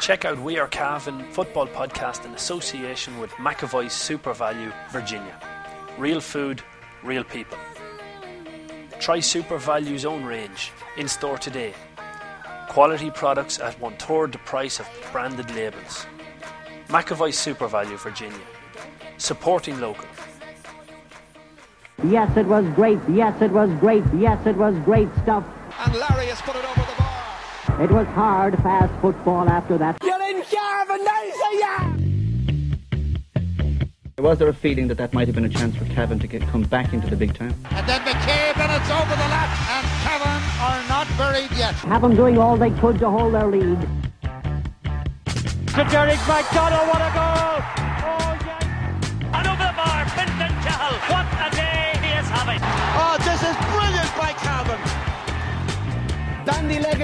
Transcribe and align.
Check 0.00 0.24
out 0.24 0.38
We 0.38 0.58
Are 0.58 0.68
Cavan 0.68 1.24
football 1.32 1.66
podcast 1.66 2.24
in 2.24 2.32
association 2.32 3.18
with 3.18 3.30
McAvoy 3.32 3.86
SuperValu, 3.86 4.72
Virginia. 4.90 5.34
Real 5.98 6.20
food, 6.20 6.62
real 7.02 7.24
people. 7.24 7.58
Try 9.00 9.18
SuperValu's 9.18 10.04
own 10.04 10.24
range 10.24 10.70
in 10.96 11.08
store 11.08 11.36
today. 11.36 11.74
Quality 12.68 13.10
products 13.10 13.58
at 13.58 13.78
one 13.80 13.96
third 13.96 14.32
the 14.32 14.38
price 14.38 14.78
of 14.78 14.88
branded 15.10 15.50
labels. 15.54 16.06
McAvoy 16.88 17.34
Super 17.34 17.66
Value, 17.66 17.96
Virginia. 17.96 18.46
Supporting 19.16 19.80
local. 19.80 20.06
Yes, 22.04 22.34
it 22.36 22.46
was 22.46 22.64
great. 22.76 23.00
Yes, 23.10 23.42
it 23.42 23.50
was 23.50 23.68
great. 23.80 24.04
Yes, 24.16 24.46
it 24.46 24.56
was 24.56 24.74
great 24.84 25.08
stuff. 25.22 25.44
And 25.84 25.94
Larry 25.94 26.26
has 26.26 26.40
put 26.42 26.54
it 26.54 26.64
over 26.64 26.80
the 26.80 26.86
bar. 26.86 26.87
It 27.80 27.92
was 27.92 28.08
hard, 28.08 28.56
fast 28.56 28.92
football 29.00 29.48
after 29.48 29.78
that. 29.78 29.98
You're 30.02 30.20
in 30.20 30.42
Cavan, 30.42 31.06
Was 34.18 34.38
there 34.40 34.48
a 34.48 34.52
feeling 34.52 34.88
that 34.88 34.98
that 34.98 35.12
might 35.12 35.28
have 35.28 35.36
been 35.36 35.44
a 35.44 35.48
chance 35.48 35.76
for 35.76 35.84
Cavan 35.84 36.18
to 36.18 36.26
get, 36.26 36.42
come 36.48 36.64
back 36.64 36.92
into 36.92 37.06
the 37.06 37.14
big 37.14 37.34
time? 37.34 37.54
And 37.70 37.86
then 37.88 38.00
McCabe 38.00 38.58
and 38.58 38.72
it's 38.72 38.90
over 38.90 39.14
the 39.14 39.28
lap. 39.30 39.50
And 39.70 39.86
Cavan 40.02 40.42
are 40.58 40.88
not 40.88 41.06
buried 41.16 41.56
yet. 41.56 41.74
Have 41.86 42.02
them 42.02 42.16
doing 42.16 42.36
all 42.36 42.56
they 42.56 42.72
could 42.72 42.98
to 42.98 43.10
hold 43.10 43.34
their 43.34 43.46
lead. 43.46 43.80
To 45.78 45.84
Derek 45.86 46.18
McDonald, 46.26 46.88
what 46.90 46.98
a 46.98 47.10
goal! 47.14 47.62
Oh, 48.02 48.34
yes! 48.42 48.66
And 49.22 49.46
over 49.46 49.62
the 49.62 49.76
bar, 49.78 50.04
Fintan 50.18 50.50
Cahill. 50.66 50.98
What 51.14 51.26
a 51.46 51.48
day 51.54 51.94
he 52.02 52.10
is 52.18 52.26
having. 52.26 52.87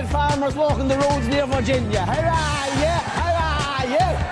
Dandy-legged 0.04 0.10
farmers 0.10 0.54
walking 0.54 0.88
the 0.88 0.98
roads 0.98 1.28
near 1.28 1.46
Virginia. 1.46 2.04
Hurrah, 2.04 2.66
yeah! 2.80 2.98
Hurrah, 3.00 3.84
yeah! 3.92 4.30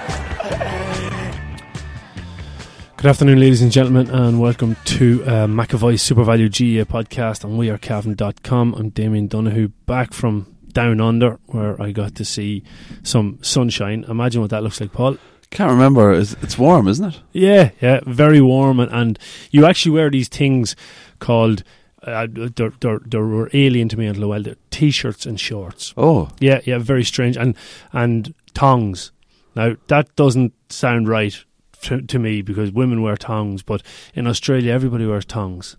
Good 2.96 3.06
afternoon, 3.08 3.40
ladies 3.40 3.62
and 3.62 3.72
gentlemen, 3.72 4.10
and 4.10 4.40
welcome 4.40 4.76
to 4.84 5.24
uh, 5.24 5.46
McAvoy 5.46 5.98
Super 5.98 6.24
Value 6.24 6.48
GAA 6.48 6.84
podcast 6.84 7.44
on 7.44 7.52
wearecavan.com. 7.58 8.74
I'm 8.74 8.90
Damien 8.90 9.26
Donahue, 9.26 9.68
back 9.86 10.12
from 10.12 10.54
down 10.72 11.00
under, 11.00 11.38
where 11.46 11.80
I 11.82 11.92
got 11.92 12.14
to 12.16 12.24
see 12.24 12.62
some 13.02 13.38
sunshine. 13.42 14.04
Imagine 14.08 14.40
what 14.40 14.50
that 14.50 14.62
looks 14.62 14.80
like, 14.80 14.92
Paul. 14.92 15.16
Can't 15.50 15.70
remember. 15.70 16.12
It's, 16.12 16.34
it's 16.42 16.56
warm, 16.56 16.88
isn't 16.88 17.14
it? 17.14 17.20
Yeah, 17.32 17.70
yeah, 17.80 18.00
very 18.06 18.40
warm, 18.40 18.80
and, 18.80 18.90
and 18.92 19.18
you 19.50 19.66
actually 19.66 19.92
wear 19.92 20.10
these 20.10 20.28
things 20.28 20.76
called. 21.18 21.62
Uh, 22.04 22.26
they're, 22.30 22.72
they're, 22.80 22.98
they 23.06 23.18
were 23.18 23.48
alien 23.52 23.88
to 23.88 23.96
me 23.96 24.06
until 24.06 24.24
a 24.24 24.28
while. 24.28 24.42
They're 24.42 24.56
t-shirts 24.70 25.24
and 25.26 25.38
shorts. 25.38 25.94
Oh, 25.96 26.28
Yeah, 26.40 26.60
yeah, 26.64 26.78
very 26.78 27.04
strange. 27.04 27.36
And 27.36 27.54
and 27.92 28.34
tongs. 28.54 29.12
Now 29.54 29.76
that 29.88 30.14
doesn't 30.16 30.52
sound 30.68 31.08
right 31.08 31.36
to, 31.82 32.00
to 32.02 32.18
me 32.18 32.42
because 32.42 32.72
women 32.72 33.02
wear 33.02 33.16
tongs, 33.16 33.62
but 33.62 33.82
in 34.14 34.26
Australia 34.26 34.72
everybody 34.72 35.06
wears 35.06 35.24
tongs. 35.24 35.76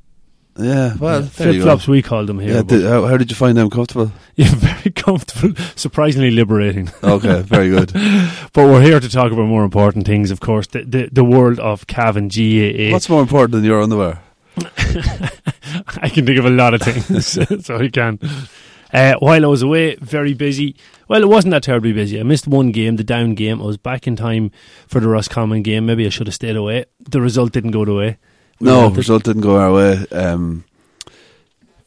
yeah. 0.58 0.96
Well, 1.00 1.22
there 1.22 1.52
flip 1.52 1.62
flops 1.64 1.88
we 1.88 2.02
call 2.02 2.26
them 2.26 2.40
here. 2.40 2.54
Yeah, 2.56 2.62
did, 2.62 2.84
how, 2.86 3.06
how 3.08 3.18
did 3.18 3.30
you 3.32 3.36
find 3.36 3.58
them 3.58 3.70
comfortable? 3.70 4.12
yeah, 4.36 4.54
very 4.54 4.92
comfortable, 4.92 5.56
surprisingly 5.76 6.30
liberating. 6.32 6.90
Okay, 7.04 7.42
very 7.42 7.70
good. 7.70 7.92
But 8.54 8.68
we're 8.70 8.84
here 8.84 9.00
to 9.00 9.10
talk 9.10 9.32
about 9.32 9.48
more 9.48 9.64
important 9.64 10.06
things, 10.06 10.30
of 10.32 10.40
course. 10.40 10.68
The 10.68 10.84
the, 10.86 11.10
the 11.12 11.24
world 11.24 11.60
of 11.60 11.86
Cavan 11.88 12.28
GAA. 12.30 12.92
What's 12.92 13.10
more 13.10 13.22
important 13.22 13.52
than 13.54 13.64
your 13.66 13.82
underwear? 13.82 14.20
I 15.98 16.10
can 16.10 16.26
think 16.26 16.40
of 16.40 16.46
a 16.46 16.50
lot 16.50 16.74
of 16.74 16.82
things, 16.82 17.28
so 17.66 17.78
I 17.78 17.90
can. 17.90 18.20
Uh, 18.94 19.16
while 19.20 19.44
I 19.44 19.48
was 19.48 19.62
away, 19.64 19.96
very 19.96 20.34
busy. 20.34 20.76
Well, 21.08 21.24
it 21.24 21.28
wasn't 21.28 21.52
that 21.52 21.64
terribly 21.64 21.94
busy. 21.94 22.20
I 22.20 22.24
missed 22.24 22.48
one 22.48 22.72
game, 22.72 22.96
the 22.98 23.04
down 23.04 23.34
game. 23.34 23.62
I 23.62 23.66
was 23.66 23.78
back 23.78 24.06
in 24.08 24.16
time 24.16 24.52
for 24.88 25.00
the 25.00 25.08
Roscommon 25.08 25.64
game. 25.64 25.86
Maybe 25.88 26.06
I 26.06 26.10
should 26.10 26.28
have 26.28 26.36
stayed 26.36 26.56
away. 26.56 26.86
The 27.00 27.20
result 27.22 27.54
didn't 27.54 27.72
go 27.72 27.86
the 27.86 27.94
way. 27.96 28.18
we 28.60 28.68
No, 28.68 28.82
wanted. 28.82 28.98
result 28.98 29.24
didn't 29.24 29.42
go 29.42 29.58
our 29.58 29.72
way. 29.74 30.06
Um, 30.12 30.64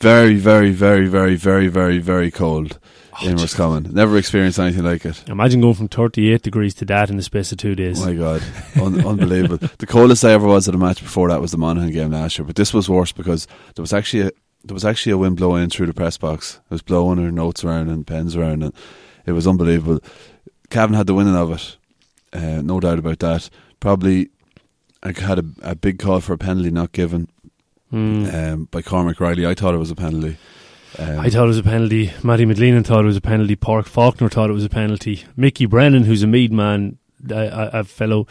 very, 0.00 0.34
very, 0.34 0.72
very, 0.72 1.06
very, 1.06 1.36
very, 1.36 1.68
very, 1.68 1.98
very 1.98 2.30
cold 2.30 2.78
Oh, 3.22 3.28
in 3.28 3.36
Roscommon. 3.36 3.88
Never 3.92 4.16
experienced 4.18 4.58
anything 4.58 4.84
like 4.84 5.04
it. 5.04 5.22
Imagine 5.28 5.60
going 5.60 5.74
from 5.74 5.88
38 5.88 6.42
degrees 6.42 6.74
to 6.74 6.84
that 6.86 7.08
in 7.10 7.16
the 7.16 7.22
space 7.22 7.50
of 7.52 7.58
two 7.58 7.74
days. 7.74 8.00
Oh 8.02 8.06
my 8.06 8.14
God, 8.14 8.42
Un- 8.80 9.06
unbelievable! 9.06 9.68
The 9.78 9.86
coldest 9.86 10.24
I 10.24 10.32
ever 10.32 10.46
was 10.46 10.68
at 10.68 10.74
a 10.74 10.78
match 10.78 11.02
before 11.02 11.28
that 11.28 11.40
was 11.40 11.50
the 11.52 11.58
Monaghan 11.58 11.90
game 11.92 12.10
last 12.12 12.38
year, 12.38 12.44
but 12.44 12.56
this 12.56 12.74
was 12.74 12.88
worse 12.88 13.12
because 13.12 13.46
there 13.74 13.82
was 13.82 13.92
actually 13.92 14.22
a, 14.24 14.30
there 14.64 14.74
was 14.74 14.84
actually 14.84 15.12
a 15.12 15.18
wind 15.18 15.36
blowing 15.36 15.62
in 15.64 15.70
through 15.70 15.86
the 15.86 15.94
press 15.94 16.16
box. 16.18 16.60
It 16.64 16.70
was 16.74 16.82
blowing 16.82 17.18
her 17.18 17.30
notes 17.32 17.64
around 17.64 17.88
and 17.88 18.06
pens 18.06 18.36
around, 18.36 18.62
and 18.62 18.74
it 19.24 19.32
was 19.32 19.46
unbelievable. 19.46 20.00
Cavan 20.70 20.94
had 20.96 21.06
the 21.06 21.14
winning 21.14 21.36
of 21.36 21.50
it, 21.52 21.76
uh, 22.32 22.60
no 22.62 22.80
doubt 22.80 22.98
about 22.98 23.20
that. 23.20 23.48
Probably, 23.80 24.28
I 25.02 25.12
had 25.18 25.38
a, 25.38 25.44
a 25.62 25.74
big 25.74 25.98
call 25.98 26.20
for 26.20 26.32
a 26.32 26.38
penalty 26.38 26.70
not 26.70 26.92
given 26.92 27.28
Mm. 27.92 28.34
um, 28.52 28.64
by 28.72 28.82
Cormac 28.82 29.20
Reilly. 29.20 29.46
I 29.46 29.54
thought 29.54 29.72
it 29.72 29.78
was 29.78 29.92
a 29.92 29.94
penalty. 29.94 30.36
Um, 30.98 31.20
I 31.20 31.28
thought 31.30 31.44
it 31.44 31.48
was 31.48 31.58
a 31.58 31.62
penalty. 31.62 32.12
Matty 32.22 32.46
McGleenan 32.46 32.84
thought 32.84 33.04
it 33.04 33.08
was 33.08 33.16
a 33.16 33.20
penalty. 33.20 33.56
Park 33.56 33.86
Faulkner 33.86 34.28
thought 34.28 34.50
it 34.50 34.54
was 34.54 34.64
a 34.64 34.68
penalty. 34.70 35.24
Mickey 35.36 35.66
Brennan, 35.66 36.04
who's 36.04 36.22
a 36.22 36.26
Meath 36.26 36.50
man, 36.50 36.98
a, 37.30 37.34
a, 37.34 37.70
a 37.80 37.84
fellow 37.84 38.26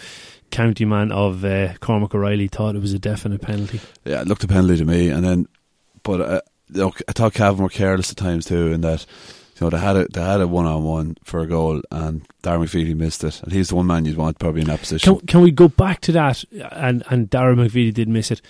county 0.52 0.86
man 0.86 1.12
of 1.12 1.44
uh, 1.46 1.74
Cormac 1.80 2.16
O'Reilly, 2.16 2.48
thought 2.48 2.76
it 2.76 2.82
was 2.82 2.94
a 2.94 3.00
definite 3.00 3.42
penalty. 3.42 3.82
yeah, 4.04 4.22
it 4.22 4.28
looked 4.28 4.44
a 4.44 4.48
penalty 4.48 4.78
to 4.78 4.86
me. 4.86 5.10
And 5.10 5.24
then, 5.24 5.48
but 6.04 6.22
uh, 6.22 6.42
look, 6.70 7.02
I 7.08 7.12
thought 7.12 7.34
Cavan 7.34 7.62
were 7.64 7.70
careless 7.70 8.12
at 8.12 8.18
times 8.18 8.46
too, 8.46 8.72
in 8.72 8.82
that 8.82 9.06
you 9.60 9.66
know 9.66 9.70
they 9.70 9.78
had 9.78 9.96
a 9.96 10.08
they 10.08 10.22
had 10.22 10.42
a 10.42 10.48
one 10.48 10.66
on 10.66 10.84
one 10.84 11.18
for 11.24 11.42
a 11.42 11.48
goal, 11.48 11.82
and 11.92 12.28
Darren 12.42 12.64
McVeety 12.64 12.96
missed 12.96 13.24
it, 13.24 13.42
and 13.44 13.52
he's 13.54 13.70
the 13.70 13.76
one 13.76 13.88
man 13.88 14.06
you'd 14.06 14.18
want 14.18 14.40
probably 14.40 14.62
in 14.62 14.68
that 14.68 14.80
position. 14.80 15.18
Can, 15.18 15.28
can 15.28 15.42
we 15.42 15.52
go 15.52 15.68
back 15.68 16.02
to 16.02 16.12
that? 16.14 16.44
And 16.72 17.04
and 17.10 17.30
Darren 17.30 17.58
McVeety 17.58 17.94
did 17.94 18.10
miss 18.10 18.32
it. 18.32 18.42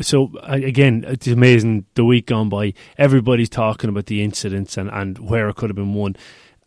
So 0.00 0.30
uh, 0.42 0.52
again, 0.52 1.04
it's 1.08 1.26
amazing. 1.26 1.86
The 1.94 2.04
week 2.04 2.26
gone 2.26 2.48
by, 2.48 2.74
everybody's 2.96 3.48
talking 3.48 3.88
about 3.90 4.06
the 4.06 4.22
incidents 4.22 4.76
and, 4.76 4.90
and 4.90 5.18
where 5.18 5.48
it 5.48 5.56
could 5.56 5.70
have 5.70 5.76
been 5.76 5.94
won. 5.94 6.16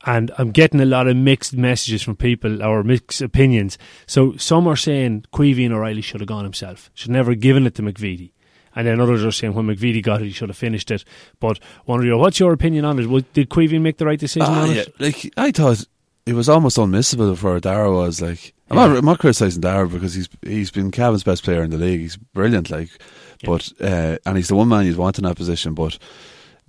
And 0.05 0.31
I'm 0.39 0.49
getting 0.51 0.81
a 0.81 0.85
lot 0.85 1.07
of 1.07 1.15
mixed 1.15 1.53
messages 1.55 2.01
from 2.01 2.15
people 2.15 2.63
or 2.63 2.83
mixed 2.83 3.21
opinions. 3.21 3.77
So 4.07 4.35
some 4.37 4.67
are 4.67 4.75
saying 4.75 5.25
Queevy 5.31 5.63
and 5.65 5.73
O'Reilly 5.75 6.01
should 6.01 6.21
have 6.21 6.27
gone 6.27 6.43
himself, 6.43 6.89
should 6.95 7.11
never 7.11 7.31
have 7.31 7.39
given 7.39 7.67
it 7.67 7.75
to 7.75 7.83
McVeety. 7.83 8.31
And 8.75 8.87
then 8.87 8.99
others 8.99 9.23
are 9.23 9.31
saying 9.31 9.53
when 9.53 9.67
McVeety 9.67 10.01
got 10.01 10.21
it, 10.21 10.25
he 10.25 10.31
should 10.31 10.49
have 10.49 10.57
finished 10.57 10.89
it. 10.89 11.03
But 11.39 11.59
one 11.85 11.99
of 11.99 12.05
you, 12.05 12.17
what's 12.17 12.39
your 12.39 12.53
opinion 12.53 12.85
on 12.85 12.97
it? 12.97 13.33
Did 13.33 13.49
Queevy 13.49 13.79
make 13.79 13.97
the 13.97 14.05
right 14.05 14.17
decision 14.19 14.47
Ah, 14.49 14.63
on 14.63 14.71
yeah, 14.71 14.81
it? 14.81 14.93
like 14.99 15.31
I 15.37 15.51
thought 15.51 15.85
it 16.25 16.33
was 16.33 16.49
almost 16.49 16.77
unmissable 16.77 17.37
for 17.37 17.59
Dara 17.59 17.91
was 17.91 18.21
like. 18.21 18.53
I'm 18.71 18.75
not, 18.89 18.97
I'm 18.97 19.05
not 19.05 19.19
criticizing 19.19 19.61
Dara 19.61 19.87
because 19.87 20.13
he's 20.13 20.29
he's 20.41 20.71
been 20.71 20.91
Cavan's 20.91 21.23
best 21.23 21.43
player 21.43 21.63
in 21.63 21.69
the 21.71 21.77
league. 21.77 21.99
He's 22.01 22.17
brilliant, 22.17 22.69
like, 22.69 22.89
but 23.43 23.71
uh, 23.81 24.17
and 24.25 24.37
he's 24.37 24.47
the 24.47 24.55
one 24.55 24.67
man 24.69 24.85
you'd 24.85 24.97
want 24.97 25.17
in 25.17 25.23
that 25.25 25.35
position. 25.35 25.73
But 25.73 25.97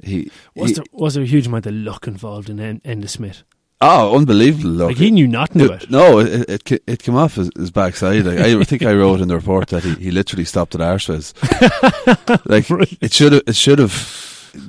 he, 0.03 0.31
Was 0.55 0.71
he- 0.71 0.75
there, 0.77 0.85
was 0.93 1.15
there 1.15 1.23
a 1.23 1.27
huge 1.27 1.47
amount 1.47 1.67
of 1.67 1.75
luck 1.75 2.07
involved 2.07 2.51
in 2.51 2.61
En- 2.61 2.81
Enda 2.81 3.09
Smith? 3.09 3.43
oh 3.85 4.17
unbelievable! 4.17 4.71
Look, 4.71 4.89
Like 4.91 4.97
he 4.97 5.11
knew 5.11 5.27
nothing 5.27 5.63
It- 5.63 5.67
about 5.67 5.83
it. 5.85 5.91
No, 5.91 6.19
it, 6.21 6.49
it 6.69 6.83
it 6.87 7.03
came 7.03 7.17
off 7.17 7.35
his, 7.35 7.51
his 7.57 7.71
backside. 7.71 8.25
Like, 8.25 8.39
I 8.39 8.63
think 8.65 8.83
I 8.83 8.93
wrote 8.95 9.21
in 9.21 9.29
the 9.29 9.37
report 9.37 9.69
that 9.71 9.83
he, 9.83 9.95
he 9.95 10.11
literally 10.11 10.45
stopped 10.45 10.75
at 10.75 10.81
Arse's. 10.81 11.35
like 12.47 12.69
Right. 12.71 12.97
it 13.01 13.13
should 13.13 13.33
have. 13.33 13.43
It 13.47 13.57
should 13.57 13.79
have. 13.79 14.19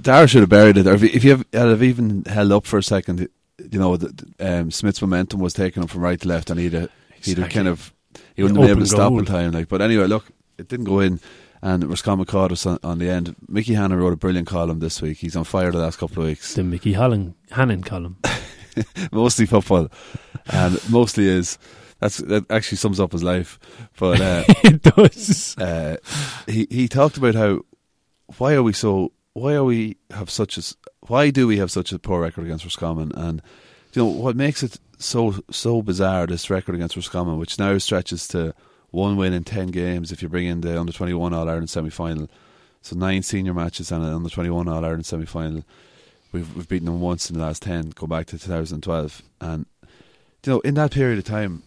Dara 0.02 0.28
should 0.28 0.42
have 0.42 0.50
buried 0.50 0.78
it. 0.78 0.88
Or 0.88 0.94
if, 0.94 1.04
if 1.04 1.24
you 1.26 1.32
have, 1.32 1.46
had 1.54 1.68
have 1.68 1.84
even 1.84 2.24
held 2.26 2.52
up 2.54 2.66
for 2.66 2.78
a 2.78 2.84
second, 2.84 3.28
you 3.72 3.78
know, 3.80 3.98
the, 3.98 4.08
the, 4.38 4.60
um, 4.60 4.72
Smith's 4.72 5.02
momentum 5.02 5.42
was 5.42 5.54
taking 5.54 5.84
him 5.84 5.88
from 5.90 6.02
right 6.02 6.20
to 6.22 6.28
left, 6.28 6.50
and 6.50 6.58
he'd 6.60 6.72
have, 6.74 6.90
he'd 7.24 7.32
Exactly. 7.34 7.54
kind 7.56 7.68
of 7.68 7.94
he 8.36 8.44
wouldn't 8.44 8.60
have 8.60 8.68
been 8.68 8.78
able 8.78 8.82
to 8.86 8.88
stop 8.88 9.14
in 9.14 9.26
time. 9.26 9.52
Like, 9.52 9.68
but 9.70 9.82
anyway, 9.82 10.08
look, 10.08 10.26
it 10.58 10.68
didn't 10.68 10.86
go 10.86 11.00
in. 11.00 11.20
And 11.62 11.86
Roscommon 11.86 12.26
caught 12.26 12.52
us 12.52 12.66
on, 12.66 12.78
on 12.84 13.00
the 13.00 13.10
end. 13.10 13.36
Mickey 13.48 13.74
Hannon 13.74 13.98
wrote 13.98 14.12
a 14.12 14.18
brilliant 14.18 14.48
column 14.48 14.80
this 14.80 15.02
week. 15.02 15.20
He's 15.20 15.36
on 15.38 15.46
fire 15.46 15.72
the 15.72 15.78
last 15.78 15.98
couple 15.98 16.22
of 16.22 16.28
weeks. 16.28 16.56
The 16.56 16.64
Mickey 16.64 16.92
Hallen, 16.94 17.36
Hannon 17.52 17.84
column. 17.84 18.18
mostly 19.14 19.46
football, 19.46 19.88
and 20.52 20.78
mostly 20.90 21.26
is 21.28 21.58
that's 22.00 22.18
that 22.18 22.50
actually 22.52 22.78
sums 22.78 23.00
up 23.00 23.14
his 23.14 23.24
life. 23.24 23.60
But 23.98 24.20
uh, 24.20 24.44
it 24.64 24.82
does. 24.82 25.58
uh, 25.58 25.98
he 26.48 26.68
he 26.70 26.88
talked 26.90 27.16
about 27.18 27.36
how 27.36 27.62
why 28.40 28.56
are 28.56 28.64
we 28.64 28.74
so 28.74 29.14
why 29.34 29.54
are 29.54 29.64
we 29.64 29.96
have 30.12 30.30
such 30.30 30.58
a 30.58 30.62
why 31.08 31.30
do 31.30 31.48
we 31.48 31.58
have 31.58 31.72
such 31.72 31.94
a 31.94 32.00
poor 32.00 32.20
record 32.22 32.44
against 32.46 32.66
Roscommon 32.66 33.12
and 33.16 33.42
you 33.94 34.02
know 34.04 34.10
what 34.10 34.36
makes 34.36 34.64
it 34.64 34.80
so 35.04 35.36
so 35.52 35.82
bizarre 35.82 36.28
this 36.28 36.50
record 36.50 36.76
against 36.76 36.96
Roscommon, 36.96 37.38
which 37.38 37.60
now 37.60 37.78
stretches 37.78 38.28
to 38.30 38.54
one 38.92 39.18
win 39.18 39.34
in 39.34 39.44
ten 39.44 39.68
games 39.68 40.12
if 40.12 40.22
you 40.22 40.30
bring 40.30 40.46
in 40.46 40.62
the 40.62 40.80
under 40.80 40.92
twenty 40.94 41.14
one 41.14 41.34
All 41.34 41.50
Ireland 41.50 41.70
semi 41.70 41.90
final. 41.90 42.30
So 42.82 42.96
nine 42.96 43.24
senior 43.24 43.54
matches 43.54 43.92
and 43.92 44.04
an 44.04 44.14
under 44.14 44.30
twenty 44.30 44.50
one 44.50 44.68
All 44.68 44.84
Ireland 44.84 45.06
semi 45.06 45.26
final. 45.26 45.64
We've 46.32 46.56
we've 46.56 46.68
beaten 46.68 46.86
them 46.86 47.02
once 47.02 47.30
in 47.30 47.38
the 47.38 47.44
last 47.46 47.64
ten. 47.64 47.90
Go 47.92 48.08
back 48.08 48.26
to 48.28 48.40
two 48.40 48.50
thousand 48.50 48.82
twelve, 48.82 49.22
and 49.40 49.66
you 50.46 50.54
know 50.54 50.60
in 50.62 50.74
that 50.76 50.92
period 50.92 51.20
of 51.20 51.26
time, 51.26 51.64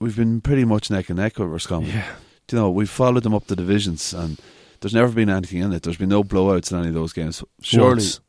we've 0.00 0.16
been 0.16 0.40
pretty 0.40 0.64
much 0.64 0.90
neck 0.90 1.08
and 1.08 1.18
neck 1.18 1.38
with 1.38 1.48
Roscommon. 1.48 1.90
Yeah. 1.90 2.06
You 2.50 2.58
know 2.58 2.70
we've 2.70 2.88
followed 2.88 3.22
them 3.24 3.34
up 3.34 3.46
the 3.46 3.56
divisions, 3.56 4.14
and 4.14 4.38
there's 4.80 4.94
never 4.94 5.12
been 5.12 5.28
anything 5.28 5.60
in 5.60 5.72
it. 5.72 5.82
There's 5.82 5.96
been 5.98 6.08
no 6.08 6.24
blowouts 6.24 6.72
in 6.72 6.78
any 6.78 6.88
of 6.88 6.94
those 6.94 7.12
games. 7.12 7.44
Surely, 7.60 7.88
Once. 7.96 8.20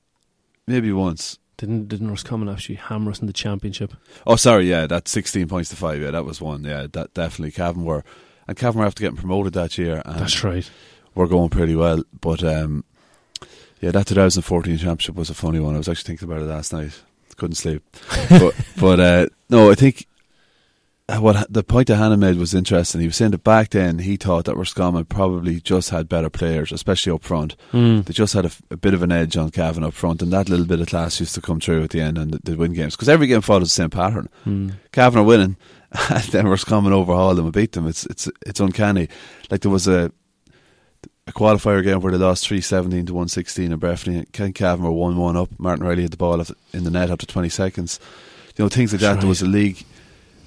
maybe 0.67 0.91
once. 0.91 1.37
Didn't 1.59 1.89
didn't 1.89 2.09
Roscommon 2.09 2.47
actually 2.47 2.75
hammer 2.75 3.11
us 3.11 3.19
in 3.19 3.27
the 3.27 3.33
championship? 3.33 3.93
Oh, 4.25 4.37
sorry, 4.37 4.69
yeah, 4.69 4.87
that's 4.87 5.11
16 5.11 5.49
points 5.49 5.69
to 5.71 5.75
5. 5.75 6.01
Yeah, 6.01 6.11
that 6.11 6.23
was 6.23 6.39
one. 6.39 6.63
Yeah, 6.63 6.87
that 6.93 7.13
definitely. 7.13 7.51
Cavan 7.51 7.83
were, 7.83 8.05
and 8.47 8.55
Cavan 8.55 8.79
were 8.79 8.87
after 8.87 9.01
getting 9.01 9.17
promoted 9.17 9.51
that 9.53 9.77
year. 9.77 10.01
And 10.05 10.21
That's 10.21 10.41
right. 10.41 10.69
We're 11.15 11.27
going 11.27 11.49
pretty 11.49 11.75
well. 11.75 12.03
But 12.21 12.45
um, 12.45 12.85
yeah, 13.81 13.91
that 13.91 14.07
2014 14.07 14.77
championship 14.77 15.15
was 15.15 15.29
a 15.29 15.33
funny 15.33 15.59
one. 15.59 15.75
I 15.75 15.79
was 15.79 15.89
actually 15.89 16.07
thinking 16.07 16.29
about 16.29 16.41
it 16.41 16.45
last 16.45 16.71
night. 16.71 17.01
Couldn't 17.35 17.55
sleep. 17.55 17.83
but 18.29 18.55
but 18.79 18.99
uh, 19.01 19.27
no, 19.49 19.69
I 19.69 19.75
think 19.75 20.07
what 21.17 21.51
the 21.51 21.63
point 21.63 21.87
that 21.87 21.95
Hannon 21.95 22.19
made 22.19 22.37
was 22.37 22.53
interesting. 22.53 23.01
He 23.01 23.07
was 23.07 23.15
saying 23.15 23.31
that 23.31 23.43
back 23.43 23.69
then 23.69 23.99
he 23.99 24.17
thought 24.17 24.45
that 24.45 24.55
Roscommon 24.55 25.05
probably 25.05 25.59
just 25.59 25.89
had 25.89 26.07
better 26.07 26.29
players, 26.29 26.71
especially 26.71 27.11
up 27.11 27.23
front. 27.23 27.55
Mm. 27.71 28.05
They 28.05 28.13
just 28.13 28.33
had 28.33 28.45
a, 28.45 28.51
a 28.69 28.77
bit 28.77 28.93
of 28.93 29.01
an 29.01 29.11
edge 29.11 29.35
on 29.35 29.49
Cavan 29.49 29.83
up 29.83 29.93
front, 29.93 30.21
and 30.21 30.31
that 30.31 30.49
little 30.49 30.65
bit 30.65 30.79
of 30.79 30.87
class 30.87 31.19
used 31.19 31.35
to 31.35 31.41
come 31.41 31.59
through 31.59 31.83
at 31.83 31.89
the 31.91 32.01
end 32.01 32.17
and 32.17 32.33
they'd 32.33 32.57
win 32.57 32.73
games. 32.73 32.95
Because 32.95 33.09
every 33.09 33.27
game 33.27 33.41
follows 33.41 33.63
the 33.63 33.69
same 33.69 33.89
pattern. 33.89 34.29
Mm. 34.45 34.73
Cavan 34.91 35.19
are 35.19 35.25
winning, 35.25 35.57
and 36.09 36.23
then 36.25 36.47
Roscommon 36.47 36.93
overhaul 36.93 37.33
them 37.35 37.45
and 37.45 37.53
beat 37.53 37.71
them. 37.71 37.87
It's 37.87 38.05
it's 38.05 38.29
it's 38.45 38.59
uncanny. 38.59 39.09
Like 39.49 39.61
there 39.61 39.71
was 39.71 39.87
a 39.87 40.11
a 41.27 41.31
qualifier 41.31 41.83
game 41.83 42.01
where 42.01 42.11
they 42.11 42.17
lost 42.17 42.47
three 42.47 42.61
seventeen 42.61 43.05
to 43.07 43.13
one 43.13 43.29
sixteen 43.29 43.71
in 43.71 43.79
Breffni. 43.79 44.31
Ken 44.31 44.53
Cavan 44.53 44.85
were 44.85 44.91
one 44.91 45.17
one 45.17 45.37
up. 45.37 45.49
Martin 45.57 45.85
Riley 45.85 46.03
had 46.03 46.11
the 46.11 46.17
ball 46.17 46.43
in 46.73 46.83
the 46.83 46.91
net 46.91 47.09
after 47.09 47.25
twenty 47.25 47.49
seconds. 47.49 47.99
You 48.57 48.65
know 48.65 48.69
things 48.69 48.91
like 48.91 49.01
that. 49.01 49.13
That's 49.13 49.21
There 49.21 49.29
was 49.29 49.41
a 49.41 49.47
league 49.47 49.85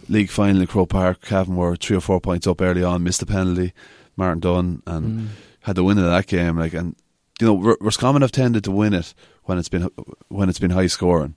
league 0.08 0.30
final 0.30 0.60
in 0.60 0.66
Croke 0.66 0.88
Park. 0.90 1.20
Cavan 1.22 1.56
were 1.56 1.76
three 1.76 1.96
or 1.96 2.00
four 2.00 2.20
points 2.20 2.46
up 2.46 2.60
early 2.60 2.82
on, 2.82 3.02
missed 3.02 3.20
the 3.20 3.26
penalty. 3.26 3.72
Martin 4.16 4.40
Dunn 4.40 4.82
and 4.86 5.06
Mm. 5.06 5.26
had 5.60 5.76
the 5.76 5.84
win 5.84 5.98
of 5.98 6.04
that 6.04 6.26
game. 6.26 6.58
Like 6.58 6.74
and 6.74 6.94
you 7.40 7.46
know 7.46 7.76
Roscommon 7.80 8.22
have 8.22 8.32
tended 8.32 8.64
to 8.64 8.70
win 8.70 8.92
it 8.94 9.14
when 9.44 9.58
it's 9.58 9.68
been 9.68 9.88
when 10.28 10.48
it's 10.48 10.58
been 10.58 10.70
high 10.70 10.86
scoring. 10.88 11.36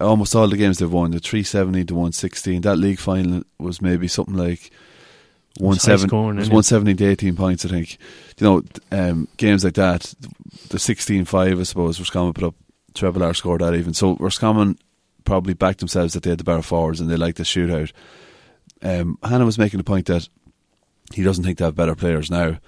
Almost 0.00 0.34
all 0.36 0.48
the 0.48 0.56
games 0.56 0.78
they've 0.78 0.92
won, 0.92 1.10
the 1.10 1.18
three 1.20 1.42
seventy 1.42 1.84
to 1.84 1.94
one 1.94 2.12
sixteen. 2.12 2.60
That 2.62 2.76
league 2.76 2.98
final 2.98 3.42
was 3.58 3.80
maybe 3.80 4.08
something 4.08 4.34
like 4.36 4.70
one 5.58 5.78
seven 5.78 6.08
was 6.36 6.50
one 6.50 6.62
seventy 6.62 6.94
to 6.94 7.04
eighteen 7.06 7.34
points. 7.36 7.64
I 7.64 7.68
think. 7.68 7.96
You 8.38 8.46
know, 8.46 8.62
um, 8.92 9.28
games 9.38 9.64
like 9.64 9.72
that, 9.74 10.12
the 10.68 10.76
16-5, 10.76 11.58
I 11.58 11.62
suppose 11.62 11.98
Roscommon 11.98 12.34
put 12.34 12.44
up 12.44 12.54
treble 12.92 13.22
R 13.22 13.32
scored 13.32 13.62
that 13.62 13.74
even. 13.74 13.94
So 13.94 14.16
Roscommon 14.20 14.76
probably 15.26 15.52
backed 15.52 15.80
themselves 15.80 16.14
that 16.14 16.22
they 16.22 16.30
had 16.30 16.38
the 16.38 16.44
better 16.44 16.62
forwards 16.62 17.00
and 17.00 17.10
they 17.10 17.16
liked 17.16 17.36
the 17.36 17.42
shootout. 17.42 17.92
Um, 18.82 19.18
Hannon 19.22 19.46
was 19.46 19.58
making 19.58 19.78
the 19.78 19.84
point 19.84 20.06
that 20.06 20.28
he 21.12 21.22
doesn't 21.22 21.44
think 21.44 21.58
they 21.58 21.64
have 21.64 21.74
better 21.74 21.94
players 21.94 22.30
now, 22.30 22.58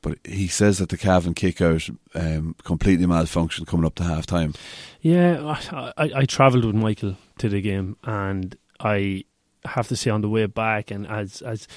but 0.00 0.18
he 0.24 0.46
says 0.46 0.78
that 0.78 0.88
the 0.88 0.96
Cavan 0.96 1.34
kick 1.34 1.60
out 1.60 1.88
um, 2.14 2.54
completely 2.64 3.06
malfunctioned 3.06 3.66
coming 3.66 3.86
up 3.86 3.96
to 3.96 4.04
half 4.04 4.26
time. 4.26 4.54
Yeah, 5.00 5.56
I, 5.72 5.92
I, 5.96 6.10
I 6.16 6.24
travelled 6.24 6.64
with 6.64 6.74
Michael 6.74 7.16
to 7.38 7.48
the 7.48 7.60
game, 7.60 7.96
and 8.04 8.56
I 8.78 9.24
have 9.64 9.88
to 9.88 9.96
say 9.96 10.10
on 10.10 10.20
the 10.20 10.28
way 10.28 10.46
back, 10.46 10.90
and 10.90 11.06
as 11.06 11.42
as 11.42 11.68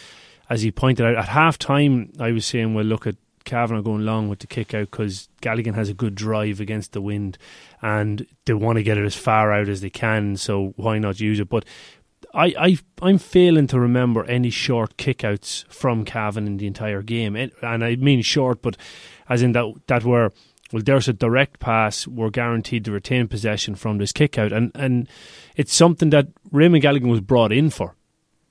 as 0.49 0.61
he 0.61 0.71
pointed 0.71 1.05
out 1.05 1.15
at 1.15 1.29
half 1.29 1.57
time, 1.57 2.11
I 2.19 2.31
was 2.31 2.45
saying, 2.45 2.73
well, 2.73 2.85
look 2.85 3.07
at 3.07 3.15
Cavan 3.45 3.77
are 3.77 3.81
going 3.81 4.05
long 4.05 4.27
with 4.27 4.39
the 4.39 4.47
kick 4.47 4.73
out 4.73 4.91
because 4.91 5.29
Galligan 5.41 5.75
has 5.75 5.89
a 5.89 5.93
good 5.93 6.15
drive 6.15 6.59
against 6.59 6.91
the 6.91 7.01
wind, 7.01 7.37
and 7.81 8.25
they 8.45 8.53
want 8.53 8.77
to 8.77 8.83
get 8.83 8.97
it 8.97 9.05
as 9.05 9.15
far 9.15 9.53
out 9.53 9.69
as 9.69 9.81
they 9.81 9.89
can. 9.89 10.35
So 10.35 10.73
why 10.75 10.99
not 10.99 11.19
use 11.19 11.39
it? 11.39 11.49
But 11.49 11.65
I, 12.33 12.53
I 12.57 12.77
I'm 13.01 13.17
failing 13.17 13.67
to 13.67 13.79
remember 13.79 14.25
any 14.25 14.49
short 14.49 14.97
kickouts 14.97 15.65
from 15.67 16.05
Cavan 16.05 16.47
in 16.47 16.57
the 16.57 16.67
entire 16.67 17.01
game, 17.01 17.35
and 17.35 17.51
and 17.61 17.83
I 17.83 17.95
mean 17.95 18.21
short, 18.21 18.61
but 18.61 18.75
as 19.29 19.41
in 19.41 19.53
that 19.53 19.73
that 19.87 20.03
were 20.03 20.31
well, 20.73 20.83
there's 20.83 21.07
a 21.07 21.13
direct 21.13 21.59
pass. 21.59 22.07
We're 22.07 22.31
guaranteed 22.31 22.85
to 22.85 22.91
retain 22.91 23.27
possession 23.27 23.75
from 23.75 23.97
this 23.97 24.11
kick 24.11 24.37
out, 24.37 24.51
and 24.51 24.71
and 24.75 25.07
it's 25.55 25.73
something 25.73 26.09
that 26.09 26.27
Raymond 26.51 26.83
Galligan 26.83 27.09
was 27.09 27.21
brought 27.21 27.51
in 27.51 27.69
for. 27.69 27.95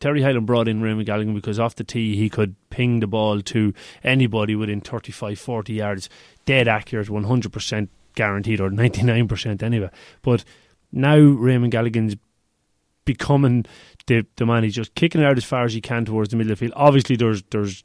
Terry 0.01 0.23
Hyland 0.23 0.47
brought 0.47 0.69
in 0.69 0.83
Raymond 0.83 1.09
Galligan 1.09 1.35
because 1.35 1.59
off 1.59 1.77
the 1.77 1.85
tee 1.85 2.17
he 2.17 2.29
could 2.29 2.57
ping 2.71 3.01
the 3.01 3.07
ball 3.07 3.41
to 3.43 3.73
anybody 4.03 4.55
within 4.55 4.81
35, 4.81 5.39
40 5.39 5.73
yards, 5.73 6.09
dead 6.45 6.69
accurate, 6.69 7.09
100% 7.09 7.89
guaranteed, 8.15 8.61
or 8.61 8.71
99% 8.71 9.63
anyway. 9.63 9.91
But 10.23 10.45
now 10.93 11.17
Raymond 11.19 11.73
Galligan's 11.73 12.17
becoming 13.05 13.65
the 14.07 14.27
the 14.37 14.47
man. 14.47 14.65
He's 14.65 14.75
just 14.75 14.95
kicking 14.95 15.21
it 15.21 15.25
out 15.25 15.37
as 15.37 15.45
far 15.45 15.65
as 15.65 15.75
he 15.75 15.81
can 15.81 16.05
towards 16.05 16.31
the 16.31 16.37
middle 16.37 16.53
of 16.53 16.59
the 16.59 16.65
field. 16.67 16.75
Obviously, 16.77 17.17
there's 17.17 17.43
there's 17.51 17.85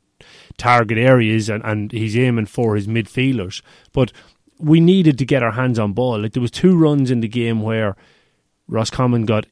target 0.58 0.98
areas 0.98 1.50
and, 1.50 1.64
and 1.64 1.92
he's 1.92 2.18
aiming 2.18 2.46
for 2.46 2.76
his 2.76 2.88
midfielders. 2.88 3.62
But 3.94 4.12
we 4.58 4.80
needed 4.80 5.18
to 5.18 5.26
get 5.26 5.44
our 5.44 5.52
hands 5.52 5.80
on 5.80 5.94
ball. 5.94 6.20
Like 6.20 6.34
there 6.34 6.42
was 6.42 6.52
two 6.52 6.78
runs 6.78 7.12
in 7.12 7.22
the 7.22 7.28
game 7.28 7.62
where 7.62 7.96
Roscommon 8.68 9.26
got 9.26 9.46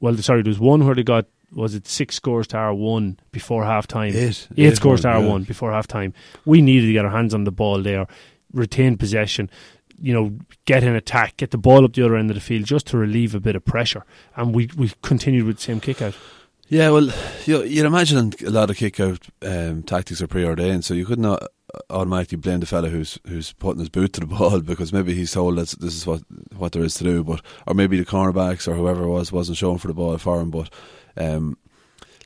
well 0.00 0.16
sorry, 0.16 0.42
there 0.42 0.50
was 0.50 0.58
one 0.58 0.84
where 0.86 0.94
they 0.94 1.02
got 1.02 1.26
was 1.52 1.74
it 1.74 1.86
six 1.86 2.16
scores 2.16 2.46
to 2.48 2.56
our 2.56 2.74
one 2.74 3.18
before 3.32 3.64
half 3.64 3.86
time? 3.86 4.12
Eight. 4.14 4.48
Eight 4.56 4.66
Eight 4.66 4.76
scores 4.76 5.02
to 5.02 5.08
our 5.08 5.20
yeah. 5.20 5.28
one 5.28 5.42
before 5.44 5.72
half 5.72 5.86
time. 5.86 6.14
We 6.44 6.60
needed 6.60 6.86
to 6.86 6.92
get 6.92 7.04
our 7.04 7.10
hands 7.10 7.34
on 7.34 7.44
the 7.44 7.52
ball 7.52 7.82
there, 7.82 8.06
retain 8.52 8.96
possession, 8.96 9.50
you 10.00 10.12
know, 10.12 10.32
get 10.64 10.84
in 10.84 10.94
attack, 10.94 11.36
get 11.36 11.50
the 11.50 11.58
ball 11.58 11.84
up 11.84 11.94
the 11.94 12.04
other 12.04 12.16
end 12.16 12.30
of 12.30 12.34
the 12.34 12.40
field 12.40 12.64
just 12.64 12.86
to 12.88 12.98
relieve 12.98 13.34
a 13.34 13.40
bit 13.40 13.56
of 13.56 13.64
pressure. 13.64 14.04
And 14.36 14.54
we, 14.54 14.68
we 14.76 14.92
continued 15.02 15.44
with 15.44 15.56
the 15.56 15.62
same 15.62 15.80
kick 15.80 16.02
out. 16.02 16.14
Yeah, 16.68 16.90
well, 16.90 17.10
you, 17.46 17.62
you'd 17.62 17.86
imagine 17.86 18.34
a 18.46 18.50
lot 18.50 18.68
of 18.68 18.76
kick 18.76 19.00
out 19.00 19.26
um, 19.40 19.82
tactics 19.82 20.20
are 20.20 20.26
preordained, 20.26 20.84
so 20.84 20.92
you 20.92 21.06
could 21.06 21.18
not 21.18 21.42
automatically 21.90 22.36
blame 22.36 22.60
the 22.60 22.66
fella 22.66 22.88
who's 22.88 23.18
who's 23.26 23.52
putting 23.52 23.80
his 23.80 23.88
boot 23.88 24.12
to 24.14 24.20
the 24.20 24.26
ball 24.38 24.60
because 24.60 24.92
maybe 24.92 25.14
he's 25.14 25.32
told 25.32 25.56
that 25.56 25.68
this 25.80 25.94
is 25.94 26.06
what 26.06 26.22
what 26.56 26.72
there 26.72 26.84
is 26.84 26.94
to 26.96 27.04
do, 27.04 27.24
but 27.24 27.40
or 27.66 27.72
maybe 27.72 27.98
the 27.98 28.04
cornerbacks 28.04 28.68
or 28.68 28.74
whoever 28.74 29.04
it 29.04 29.08
was 29.08 29.32
wasn't 29.32 29.56
showing 29.56 29.78
for 29.78 29.88
the 29.88 29.94
ball 29.94 30.18
for 30.18 30.40
him, 30.40 30.50
but 30.50 30.68
um, 31.16 31.56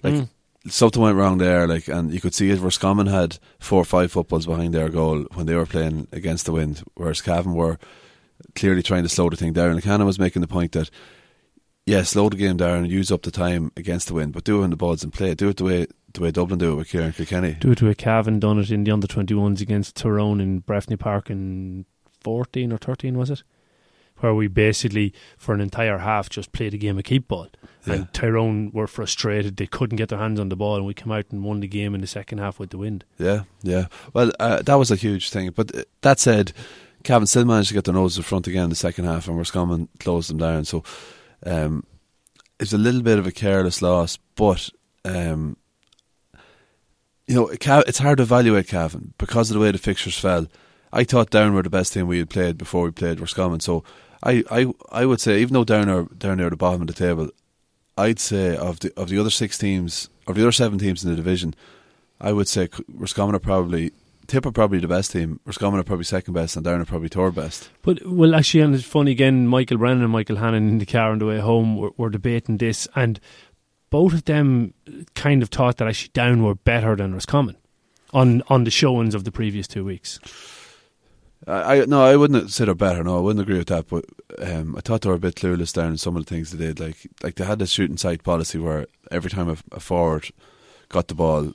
like 0.02 0.14
Mm. 0.14 0.28
something 0.68 1.02
went 1.02 1.16
wrong 1.16 1.38
there, 1.38 1.66
like, 1.66 1.88
and 1.88 2.12
you 2.12 2.20
could 2.20 2.34
see 2.34 2.50
it. 2.50 2.60
Roscommon 2.60 3.06
had 3.06 3.38
four 3.58 3.80
or 3.80 3.84
five 3.84 4.12
footballs 4.12 4.46
behind 4.46 4.74
their 4.74 4.88
goal 4.88 5.26
when 5.34 5.46
they 5.46 5.54
were 5.54 5.66
playing 5.66 6.08
against 6.12 6.46
the 6.46 6.52
wind, 6.52 6.82
whereas 6.94 7.20
Cavan 7.20 7.54
were 7.54 7.78
clearly 8.54 8.82
trying 8.82 9.02
to 9.04 9.08
slow 9.08 9.28
the 9.30 9.36
thing 9.36 9.52
down. 9.52 9.70
And 9.70 9.82
Cannon 9.82 10.06
was 10.06 10.18
making 10.18 10.42
the 10.42 10.48
point 10.48 10.72
that 10.72 10.90
yeah, 11.84 12.02
slow 12.04 12.28
the 12.28 12.36
game 12.36 12.56
down 12.56 12.78
and 12.84 12.90
use 12.92 13.10
up 13.10 13.22
the 13.22 13.32
time 13.32 13.72
against 13.76 14.06
the 14.06 14.14
wind, 14.14 14.32
but 14.32 14.44
do 14.44 14.58
it 14.58 14.60
when 14.60 14.70
the 14.70 14.76
ball's 14.76 15.02
in 15.02 15.10
play. 15.10 15.34
Do 15.34 15.48
it 15.48 15.56
the 15.56 15.64
way 15.64 15.86
the 16.14 16.20
way 16.20 16.30
Dublin 16.30 16.58
do 16.60 16.72
it 16.72 16.76
with 16.76 16.88
Kieran 16.90 17.12
Kilkenny. 17.12 17.56
Do 17.58 17.72
it 17.72 17.78
to 17.78 17.88
a 17.88 17.94
Cavan, 17.94 18.38
done 18.38 18.58
it 18.60 18.70
in 18.70 18.84
the 18.84 18.92
under 18.92 19.06
21s 19.08 19.60
against 19.60 19.96
Tyrone 19.96 20.40
in 20.40 20.60
Breffni 20.62 20.96
Park 20.98 21.28
in 21.30 21.86
14 22.20 22.72
or 22.72 22.76
13, 22.78 23.16
was 23.18 23.30
it? 23.30 23.42
Where 24.22 24.34
we 24.34 24.46
basically, 24.46 25.12
for 25.36 25.52
an 25.52 25.60
entire 25.60 25.98
half, 25.98 26.28
just 26.28 26.52
played 26.52 26.74
a 26.74 26.78
game 26.78 26.96
of 26.96 27.04
keep 27.04 27.26
ball. 27.26 27.48
Yeah. 27.86 27.94
And 27.94 28.12
Tyrone 28.12 28.70
were 28.72 28.86
frustrated. 28.86 29.56
They 29.56 29.66
couldn't 29.66 29.96
get 29.96 30.10
their 30.10 30.18
hands 30.20 30.38
on 30.38 30.48
the 30.48 30.54
ball, 30.54 30.76
and 30.76 30.86
we 30.86 30.94
came 30.94 31.10
out 31.10 31.26
and 31.30 31.42
won 31.42 31.58
the 31.58 31.66
game 31.66 31.92
in 31.94 32.00
the 32.00 32.06
second 32.06 32.38
half 32.38 32.60
with 32.60 32.70
the 32.70 32.78
wind. 32.78 33.04
Yeah, 33.18 33.42
yeah. 33.62 33.86
Well, 34.12 34.30
uh, 34.38 34.62
that 34.62 34.76
was 34.76 34.92
a 34.92 34.96
huge 34.96 35.30
thing. 35.30 35.50
But 35.50 35.76
uh, 35.76 35.82
that 36.02 36.20
said, 36.20 36.52
Cavan 37.02 37.26
still 37.26 37.44
managed 37.44 37.68
to 37.68 37.74
get 37.74 37.84
their 37.84 37.94
noses 37.94 38.18
in 38.18 38.22
front 38.22 38.46
again 38.46 38.64
in 38.64 38.70
the 38.70 38.76
second 38.76 39.06
half, 39.06 39.26
and 39.26 39.36
Roscommon 39.36 39.88
closed 39.98 40.30
them 40.30 40.38
down. 40.38 40.64
So 40.64 40.84
um, 41.44 41.84
it's 42.60 42.72
a 42.72 42.78
little 42.78 43.02
bit 43.02 43.18
of 43.18 43.26
a 43.26 43.32
careless 43.32 43.82
loss, 43.82 44.18
but 44.36 44.70
um, 45.04 45.56
you 47.26 47.34
know, 47.34 47.48
it's 47.48 47.98
hard 47.98 48.18
to 48.18 48.22
evaluate 48.22 48.68
Cavan 48.68 49.14
because 49.18 49.50
of 49.50 49.54
the 49.54 49.60
way 49.60 49.72
the 49.72 49.78
fixtures 49.78 50.18
fell. 50.18 50.46
I 50.92 51.04
thought 51.04 51.30
Down 51.30 51.54
were 51.54 51.62
the 51.62 51.70
best 51.70 51.94
team 51.94 52.06
we 52.06 52.18
had 52.18 52.30
played 52.30 52.58
before 52.58 52.84
we 52.84 52.90
played 52.90 53.18
Roscommon. 53.18 53.60
So 53.60 53.82
I, 54.22 54.44
I, 54.50 54.72
I 54.90 55.06
would 55.06 55.20
say, 55.20 55.40
even 55.40 55.54
though 55.54 55.64
Down 55.64 55.88
are 55.88 56.04
down 56.04 56.38
near 56.38 56.50
the 56.50 56.56
bottom 56.56 56.82
of 56.82 56.86
the 56.86 56.92
table, 56.92 57.30
I'd 57.96 58.20
say 58.20 58.56
of 58.56 58.80
the 58.80 58.92
of 58.96 59.08
the 59.08 59.18
other 59.18 59.30
six 59.30 59.58
teams, 59.58 60.08
or 60.26 60.34
the 60.34 60.42
other 60.42 60.52
seven 60.52 60.78
teams 60.78 61.04
in 61.04 61.10
the 61.10 61.16
division, 61.16 61.54
I 62.20 62.32
would 62.32 62.48
say 62.48 62.68
Roscommon 62.88 63.34
are 63.34 63.40
probably 63.40 63.92
Tip 64.28 64.46
are 64.46 64.52
probably 64.52 64.78
the 64.78 64.88
best 64.88 65.12
team. 65.12 65.40
Roscommon 65.44 65.80
are 65.80 65.82
probably 65.82 66.04
second 66.04 66.34
best, 66.34 66.56
and 66.56 66.64
Down 66.64 66.80
are 66.80 66.84
probably 66.84 67.08
third 67.08 67.34
best. 67.34 67.68
But 67.82 68.06
well, 68.06 68.34
actually, 68.34 68.60
and 68.60 68.74
it's 68.74 68.84
funny 68.84 69.10
again. 69.10 69.48
Michael 69.48 69.78
Brennan 69.78 70.04
and 70.04 70.12
Michael 70.12 70.36
Hannon 70.36 70.68
in 70.68 70.78
the 70.78 70.86
car 70.86 71.10
on 71.10 71.18
the 71.18 71.26
way 71.26 71.40
home 71.40 71.76
were, 71.76 71.90
were 71.96 72.10
debating 72.10 72.58
this, 72.58 72.86
and 72.94 73.18
both 73.90 74.14
of 74.14 74.24
them 74.24 74.74
kind 75.14 75.42
of 75.42 75.48
thought 75.48 75.78
that 75.78 75.88
actually 75.88 76.10
Down 76.14 76.44
were 76.44 76.54
better 76.54 76.94
than 76.96 77.12
Roscommon 77.12 77.56
on 78.12 78.42
on 78.48 78.64
the 78.64 78.70
showings 78.70 79.14
of 79.14 79.24
the 79.24 79.32
previous 79.32 79.66
two 79.66 79.84
weeks. 79.84 80.18
I, 81.46 81.80
I 81.80 81.84
no, 81.86 82.04
I 82.04 82.16
wouldn't 82.16 82.50
say 82.50 82.64
they're 82.64 82.74
better. 82.74 83.02
No, 83.02 83.16
I 83.16 83.20
wouldn't 83.20 83.42
agree 83.42 83.58
with 83.58 83.68
that. 83.68 83.88
But 83.88 84.04
um, 84.38 84.76
I 84.76 84.80
thought 84.80 85.00
they 85.02 85.08
were 85.08 85.16
a 85.16 85.18
bit 85.20 85.34
clueless 85.36 85.72
down 85.72 85.90
in 85.90 85.98
some 85.98 86.16
of 86.16 86.24
the 86.24 86.34
things 86.34 86.50
they 86.50 86.58
did. 86.66 86.80
Like 86.80 86.96
like 87.22 87.34
they 87.36 87.44
had 87.44 87.58
this 87.58 87.70
shooting 87.70 87.96
sight 87.96 88.22
policy 88.22 88.58
where 88.58 88.86
every 89.10 89.30
time 89.30 89.48
a, 89.48 89.56
a 89.72 89.80
forward 89.80 90.30
got 90.88 91.08
the 91.08 91.14
ball 91.14 91.52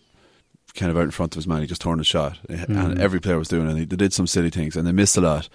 kind 0.76 0.92
of 0.92 0.98
out 0.98 1.04
in 1.04 1.12
front 1.12 1.34
of 1.34 1.38
his 1.38 1.48
man, 1.48 1.62
he 1.62 1.68
just 1.68 1.82
turned 1.82 2.02
a 2.02 2.04
shot, 2.04 2.38
and 2.50 2.68
Mm. 2.68 3.00
every 3.00 3.20
player 3.20 3.40
was 3.40 3.48
doing 3.48 3.68
it. 3.68 3.72
And 3.72 3.80
they 3.90 3.96
did 3.96 4.14
some 4.14 4.28
silly 4.28 4.50
things, 4.50 4.76
and 4.76 4.86
they 4.86 4.92
missed 4.92 5.18
a 5.18 5.22
lot. 5.22 5.50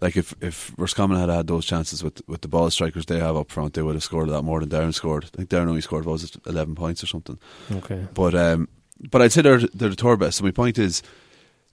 Like 0.00 0.16
if 0.16 0.34
if 0.40 0.72
Roscommon 0.76 1.18
had 1.18 1.28
had 1.28 1.46
those 1.46 1.64
chances 1.64 2.02
with 2.02 2.20
with 2.26 2.40
the 2.40 2.48
ball 2.48 2.70
strikers 2.70 3.06
they 3.06 3.20
have 3.20 3.36
up 3.36 3.50
front, 3.50 3.74
they 3.74 3.82
would 3.82 3.94
have 3.94 4.02
scored 4.02 4.28
a 4.28 4.32
lot 4.32 4.44
more 4.44 4.60
than 4.60 4.68
Down 4.68 4.92
scored. 4.92 5.24
I 5.24 5.36
think 5.36 5.48
Down 5.50 5.68
only 5.68 5.80
scored 5.82 6.04
what 6.04 6.12
was 6.12 6.24
it 6.24 6.36
eleven 6.46 6.74
points 6.74 7.02
or 7.02 7.06
something. 7.06 7.38
Okay. 7.70 8.06
But 8.14 8.34
um, 8.34 8.68
but 9.10 9.22
I'd 9.22 9.32
say 9.32 9.42
they're 9.42 9.60
they're 9.60 9.90
the 9.90 9.96
tour 9.96 10.16
best. 10.16 10.38
So 10.38 10.44
my 10.44 10.50
point 10.50 10.78
is, 10.78 11.02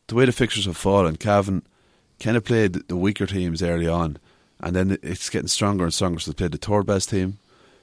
the 0.07 0.15
way 0.15 0.25
the 0.25 0.31
fixtures 0.31 0.65
have 0.65 0.77
fallen, 0.77 1.15
Cavan 1.15 1.63
kind 2.21 2.37
of 2.37 2.45
played 2.45 2.73
the 2.87 2.95
weaker 2.95 3.25
teams 3.25 3.61
early 3.61 3.87
on, 3.87 4.17
and 4.59 4.75
then 4.75 4.97
it's 5.01 5.29
getting 5.29 5.47
stronger 5.47 5.83
and 5.83 5.93
stronger. 5.93 6.19
So 6.19 6.31
they 6.31 6.35
played 6.35 6.51
the 6.51 6.57
third 6.57 6.85
best 6.85 7.09
team, 7.09 7.39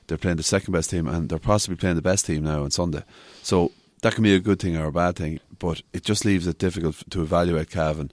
they're 0.07 0.19
playing 0.19 0.39
the 0.39 0.43
second 0.43 0.73
best 0.73 0.91
team, 0.91 1.07
and 1.07 1.29
they're 1.29 1.39
possibly 1.39 1.77
playing 1.77 1.97
the 1.97 2.03
best 2.03 2.27
team 2.27 2.45
now 2.45 2.63
on 2.63 2.71
Sunday. 2.71 3.05
So 3.43 3.73
that 4.03 4.15
can 4.15 4.23
be 4.23 4.35
a 4.35 4.41
good 4.41 4.61
thing 4.61 4.77
or 4.77 4.87
a 4.87 4.93
bad 4.93 5.17
thing, 5.17 5.41
but 5.59 5.83
it 5.93 6.05
just 6.05 6.25
leaves 6.25 6.47
it 6.47 6.59
difficult 6.59 7.03
to 7.11 7.23
evaluate 7.23 7.71
Cavan 7.71 8.11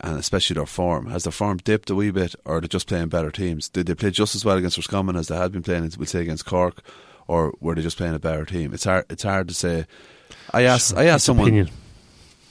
and 0.00 0.18
especially 0.18 0.54
their 0.54 0.66
form. 0.66 1.06
Has 1.06 1.24
their 1.24 1.32
form 1.32 1.58
dipped 1.58 1.90
a 1.90 1.94
wee 1.94 2.10
bit, 2.10 2.34
or 2.44 2.56
are 2.56 2.60
they 2.60 2.68
just 2.68 2.86
playing 2.86 3.08
better 3.08 3.30
teams? 3.30 3.68
Did 3.68 3.86
they 3.86 3.94
play 3.94 4.10
just 4.10 4.34
as 4.34 4.44
well 4.44 4.56
against 4.56 4.76
Roscommon 4.76 5.16
as 5.16 5.28
they 5.28 5.36
had 5.36 5.52
been 5.52 5.62
playing, 5.62 5.90
we'll 5.96 6.06
say, 6.06 6.20
against 6.20 6.46
Cork, 6.46 6.82
or 7.26 7.52
were 7.60 7.74
they 7.74 7.82
just 7.82 7.96
playing 7.96 8.14
a 8.14 8.18
better 8.18 8.44
team? 8.44 8.72
It's 8.72 8.84
hard. 8.84 9.06
It's 9.10 9.22
hard 9.22 9.48
to 9.48 9.54
say. 9.54 9.86
I 10.52 10.62
asked. 10.62 10.96
I 10.96 11.06
asked 11.06 11.26
someone. 11.26 11.48
opinion. 11.48 11.70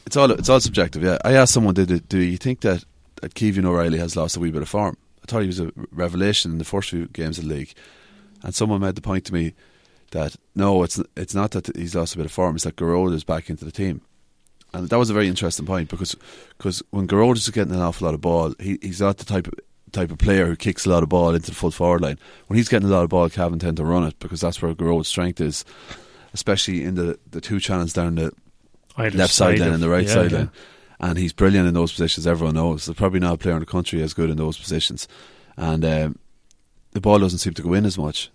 It's 0.05 0.17
all. 0.17 0.31
It's 0.31 0.49
all 0.49 0.59
subjective. 0.59 1.03
Yeah. 1.03 1.17
I 1.23 1.33
asked 1.33 1.53
someone. 1.53 1.73
Did 1.73 2.07
do 2.07 2.19
you 2.19 2.37
think 2.37 2.61
that 2.61 2.83
that 3.21 3.33
Caoimhín 3.33 3.65
O'Reilly 3.65 3.97
has 3.99 4.15
lost 4.15 4.37
a 4.37 4.39
wee 4.39 4.51
bit 4.51 4.61
of 4.61 4.69
form? 4.69 4.97
I 5.23 5.25
thought 5.27 5.41
he 5.41 5.47
was 5.47 5.59
a 5.59 5.71
revelation 5.91 6.51
in 6.51 6.57
the 6.57 6.63
first 6.63 6.89
few 6.89 7.07
games 7.07 7.37
of 7.37 7.45
the 7.45 7.53
league, 7.53 7.73
and 8.43 8.55
someone 8.55 8.81
made 8.81 8.95
the 8.95 9.01
point 9.01 9.25
to 9.25 9.33
me 9.33 9.53
that 10.11 10.35
no, 10.55 10.83
it's 10.83 11.01
it's 11.15 11.35
not 11.35 11.51
that 11.51 11.75
he's 11.75 11.95
lost 11.95 12.15
a 12.15 12.17
bit 12.17 12.25
of 12.25 12.31
form. 12.31 12.55
It's 12.55 12.63
that 12.63 12.75
Gearóid 12.75 13.13
is 13.13 13.23
back 13.23 13.49
into 13.49 13.65
the 13.65 13.71
team. 13.71 14.01
And 14.73 14.89
that 14.89 14.97
was 14.97 15.09
a 15.09 15.13
very 15.13 15.27
interesting 15.27 15.65
point 15.65 15.89
because 15.89 16.15
cause 16.59 16.83
when 16.91 17.07
Gearóid 17.07 17.37
is 17.37 17.49
getting 17.49 17.73
an 17.73 17.81
awful 17.81 18.05
lot 18.05 18.13
of 18.13 18.21
ball, 18.21 18.53
he, 18.59 18.77
he's 18.81 19.01
not 19.01 19.17
the 19.17 19.25
type 19.25 19.47
of 19.47 19.53
type 19.91 20.11
of 20.11 20.17
player 20.17 20.45
who 20.45 20.55
kicks 20.55 20.85
a 20.85 20.89
lot 20.89 21.03
of 21.03 21.09
ball 21.09 21.33
into 21.33 21.51
the 21.51 21.55
full 21.55 21.71
forward 21.71 22.01
line. 22.01 22.19
When 22.47 22.57
he's 22.57 22.67
getting 22.69 22.89
a 22.89 22.91
lot 22.91 23.03
of 23.03 23.09
ball, 23.09 23.29
Cavan 23.29 23.59
tend 23.59 23.77
to 23.77 23.85
run 23.85 24.03
it 24.03 24.19
because 24.19 24.41
that's 24.41 24.61
where 24.61 24.73
Gearóid's 24.73 25.07
strength 25.07 25.39
is, 25.39 25.63
especially 26.33 26.83
in 26.83 26.95
the, 26.95 27.17
the 27.29 27.41
two 27.41 27.59
channels 27.59 27.93
down 27.93 28.15
the 28.15 28.33
left 28.97 29.33
side 29.33 29.57
sideline 29.57 29.73
and 29.73 29.83
the 29.83 29.89
right 29.89 30.05
yeah, 30.05 30.13
sideline. 30.13 30.51
yeah. 30.53 30.61
And 30.99 31.17
he's 31.19 31.31
brilliant 31.33 31.67
in 31.67 31.73
those 31.75 31.91
positions. 31.91 32.25
Everyone 32.25 32.55
knows. 32.55 32.85
There's 32.85 32.97
probably 32.97 33.19
not 33.19 33.33
a 33.35 33.37
player 33.37 33.53
in 33.55 33.59
the 33.59 33.65
country 33.67 34.01
as 34.01 34.13
good 34.15 34.29
in 34.31 34.37
those 34.37 34.57
positions. 34.57 35.07
And 35.55 35.85
um, 35.85 36.19
the 36.93 37.01
ball 37.01 37.19
doesn't 37.19 37.39
seem 37.39 37.53
to 37.53 37.61
go 37.61 37.73
in 37.73 37.85
as 37.85 37.97
much, 37.97 38.31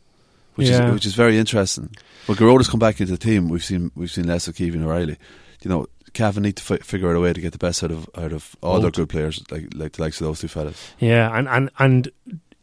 which 0.54 0.69
Yeah. 0.69 0.87
is 0.88 0.95
which 0.95 1.07
is 1.07 1.14
very 1.14 1.38
interesting. 1.38 1.90
But 2.26 2.37
Gearóid's 2.37 2.69
come 2.69 2.78
back 2.81 3.00
into 3.00 3.12
the 3.12 3.19
team. 3.19 3.49
We've 3.49 3.64
seen 3.64 3.90
we've 3.97 4.11
seen 4.12 4.28
less 4.28 4.47
of 4.47 4.54
Kevin 4.54 4.85
O'Reilly. 4.85 5.16
You 5.62 5.71
know, 5.71 5.87
Cavan 6.12 6.42
need 6.45 6.57
to 6.57 6.62
fi- 6.62 6.76
figure 6.78 7.09
out 7.11 7.16
a 7.16 7.21
way 7.21 7.33
to 7.33 7.40
get 7.40 7.50
the 7.52 7.59
best 7.59 7.83
out 7.83 7.90
of 7.90 8.09
out 8.16 8.33
of 8.33 8.54
all 8.62 8.81
their 8.81 8.90
good 8.92 9.09
players, 9.09 9.42
like 9.50 9.69
like 9.75 9.92
the 9.92 10.02
likes 10.02 10.21
of 10.21 10.26
those 10.26 10.40
two 10.40 10.49
fellas. 10.49 10.92
Yeah, 11.00 11.37
and, 11.37 11.49
and 11.49 11.71
and 11.81 12.11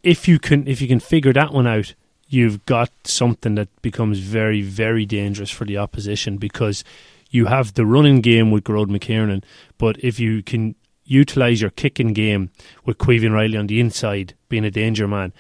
if 0.04 0.28
you 0.30 0.40
can 0.40 0.66
if 0.68 0.82
you 0.82 0.88
can 0.88 1.00
figure 1.02 1.34
that 1.34 1.52
one 1.54 1.68
out, 1.68 1.94
you've 2.30 2.66
got 2.66 2.90
something 3.04 3.56
that 3.56 3.68
becomes 3.82 4.20
very 4.20 4.62
very 4.62 5.06
dangerous 5.06 5.50
for 5.52 5.66
the 5.66 5.78
opposition 5.78 6.38
because 6.38 6.84
you 7.30 7.46
have 7.46 7.74
the 7.74 7.86
running 7.86 8.22
game 8.22 8.52
with 8.52 8.66
Gerard 8.66 8.90
McKiernan, 8.90 9.44
but 9.78 9.98
if 10.04 10.20
you 10.20 10.44
can 10.44 10.76
utilize 11.06 11.62
your 11.62 11.72
kicking 11.72 12.14
game 12.14 12.52
with 12.86 12.98
Caoimhín 12.98 13.34
Riley 13.34 13.58
on 13.58 13.68
the 13.68 13.80
inside 13.80 14.36
being 14.48 14.66
a 14.66 14.72
danger 14.72 15.08
man, 15.08 15.34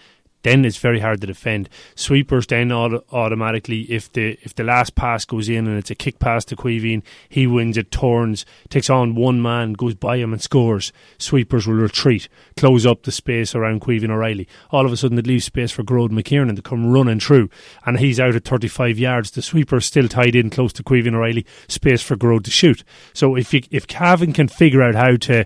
then 0.43 0.63
it's 0.63 0.77
very 0.77 0.99
hard 0.99 1.21
to 1.21 1.27
defend. 1.27 1.69
Sweepers 1.95 2.47
then 2.47 2.71
auto- 2.71 3.03
automatically, 3.11 3.81
if 3.81 4.11
the 4.11 4.37
if 4.41 4.55
the 4.55 4.63
last 4.63 4.95
pass 4.95 5.25
goes 5.25 5.49
in 5.49 5.67
and 5.67 5.77
it's 5.77 5.91
a 5.91 5.95
kick 5.95 6.19
pass 6.19 6.45
to 6.45 6.55
Caoimhín, 6.55 7.03
he 7.27 7.45
wins 7.45 7.77
it, 7.77 7.91
turns, 7.91 8.45
takes 8.69 8.89
on 8.89 9.15
one 9.15 9.41
man, 9.41 9.73
goes 9.73 9.95
by 9.95 10.17
him 10.17 10.31
and 10.31 10.41
scores. 10.41 10.93
Sweepers 11.17 11.67
will 11.67 11.75
retreat, 11.75 12.29
close 12.55 12.85
up 12.85 13.03
the 13.03 13.11
space 13.11 13.53
around 13.53 13.81
Caoimhín 13.81 14.11
O'Reilly. 14.11 14.47
All 14.71 14.85
of 14.85 14.91
a 14.91 14.97
sudden, 14.97 15.19
it 15.19 15.27
leaves 15.27 15.45
space 15.45 15.71
for 15.71 15.83
Gearóid 15.83 16.09
McKiernan 16.09 16.55
to 16.55 16.61
come 16.61 16.91
running 16.91 17.19
through, 17.19 17.49
and 17.85 17.99
he's 17.99 18.19
out 18.19 18.35
at 18.35 18.45
35 18.45 18.97
yards. 18.97 19.31
The 19.31 19.41
sweeper's 19.41 19.85
still 19.85 20.07
tied 20.07 20.35
in 20.35 20.49
close 20.49 20.73
to 20.73 20.83
Caoimhín 20.83 21.15
O'Reilly, 21.15 21.45
space 21.67 22.01
for 22.01 22.15
Grode 22.15 22.45
to 22.45 22.51
shoot. 22.51 22.83
So 23.13 23.35
if 23.35 23.53
you, 23.53 23.61
if 23.71 23.87
Cavan 23.87 24.33
can 24.33 24.47
figure 24.47 24.81
out 24.81 24.95
how 24.95 25.17
to 25.17 25.45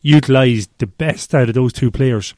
utilise 0.00 0.68
the 0.78 0.86
best 0.86 1.32
out 1.32 1.48
of 1.48 1.54
those 1.54 1.72
two 1.72 1.90
players 1.90 2.34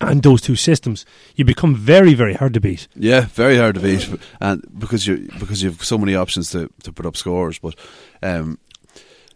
and 0.00 0.22
those 0.22 0.40
two 0.40 0.56
systems, 0.56 1.04
you 1.36 1.44
become 1.44 1.74
very, 1.74 2.14
very 2.14 2.34
hard 2.34 2.54
to 2.54 2.60
beat. 2.60 2.88
Yeah, 2.94 3.26
very 3.26 3.56
hard 3.56 3.74
to 3.74 3.80
beat, 3.80 4.08
and 4.40 4.64
because 4.78 5.06
you 5.06 5.28
because 5.38 5.62
you 5.62 5.70
have 5.70 5.84
so 5.84 5.98
many 5.98 6.14
options 6.14 6.50
to, 6.52 6.70
to 6.82 6.92
put 6.92 7.06
up 7.06 7.16
scores. 7.16 7.58
But 7.58 7.74
um, 8.22 8.58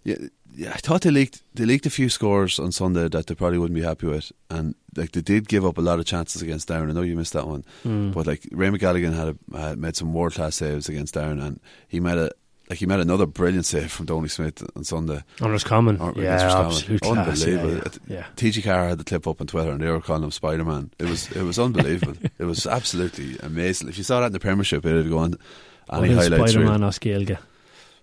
yeah, 0.05 0.17
yeah, 0.57 0.73
I 0.73 0.79
thought 0.79 1.03
they 1.03 1.11
leaked 1.11 1.43
they 1.55 1.65
leaked 1.65 1.87
a 1.87 1.91
few 1.91 2.09
scores 2.09 2.59
on 2.59 2.73
Sunday 2.73 3.09
that 3.09 3.27
they 3.27 3.35
probably 3.35 3.59
wouldn't 3.59 3.79
be 3.79 3.85
happy 3.85 4.07
with, 4.07 4.33
and 4.49 4.75
like 4.97 5.13
they 5.13 5.21
did 5.21 5.49
give 5.49 5.67
up 5.67 5.79
a 5.79 5.83
lot 5.83 5.99
of 5.99 6.07
chances 6.07 6.43
against 6.43 6.69
Down. 6.69 6.89
I 6.89 6.93
know 6.93 7.03
you 7.03 7.17
missed 7.17 7.33
that 7.33 7.47
one, 7.47 7.65
but 8.13 8.27
like 8.27 8.49
Raymond 8.53 8.83
Galligan 8.83 9.15
had, 9.15 9.37
a, 9.53 9.59
had 9.59 9.79
made 9.79 9.97
some 9.97 10.15
world 10.15 10.35
class 10.35 10.57
saves 10.57 10.89
against 10.89 11.15
Down, 11.15 11.41
and 11.41 11.61
he 11.89 12.01
made 12.01 12.19
a 12.19 12.31
like 12.69 12.79
he 12.79 12.87
made 12.87 13.01
another 13.01 13.27
brilliant 13.27 13.67
save 13.67 13.93
from 13.93 14.07
Tony 14.07 14.29
Smith 14.29 14.63
on 14.75 14.85
Sunday. 14.85 15.23
Honours 15.41 15.65
common. 15.65 15.97
Yeah, 16.17 16.39
class. 16.39 16.89
Unbelievable. 16.89 17.75
Yeah, 17.75 17.83
yeah. 18.07 18.25
TG 18.37 18.65
Carr 18.65 18.89
had 18.89 18.99
the 18.99 19.05
clip 19.05 19.27
up 19.27 19.41
on 19.41 19.47
Twitter 19.47 19.73
and 19.73 19.81
they 19.81 19.89
were 19.91 20.01
calling 20.01 20.23
him 20.23 20.31
Spider 20.31 20.65
Man. 20.65 20.91
It 20.99 21.05
was 21.05 21.31
it 21.33 21.43
was 21.43 21.59
unbelievable. 21.59 22.15
it 22.39 22.45
was 22.45 22.67
absolutely 22.67 23.37
amazing. 23.43 23.89
If 23.89 23.99
you 23.99 24.05
saw 24.05 24.21
that 24.21 24.27
in 24.27 24.33
the 24.33 24.41
Premiership, 24.41 24.85
it'd 24.85 25.11
go 25.11 25.19
on 25.19 25.37
any 25.93 26.15
What 26.15 26.25
highlights 26.25 26.53
Spider-Man 26.53 26.81
reel. 26.81 26.87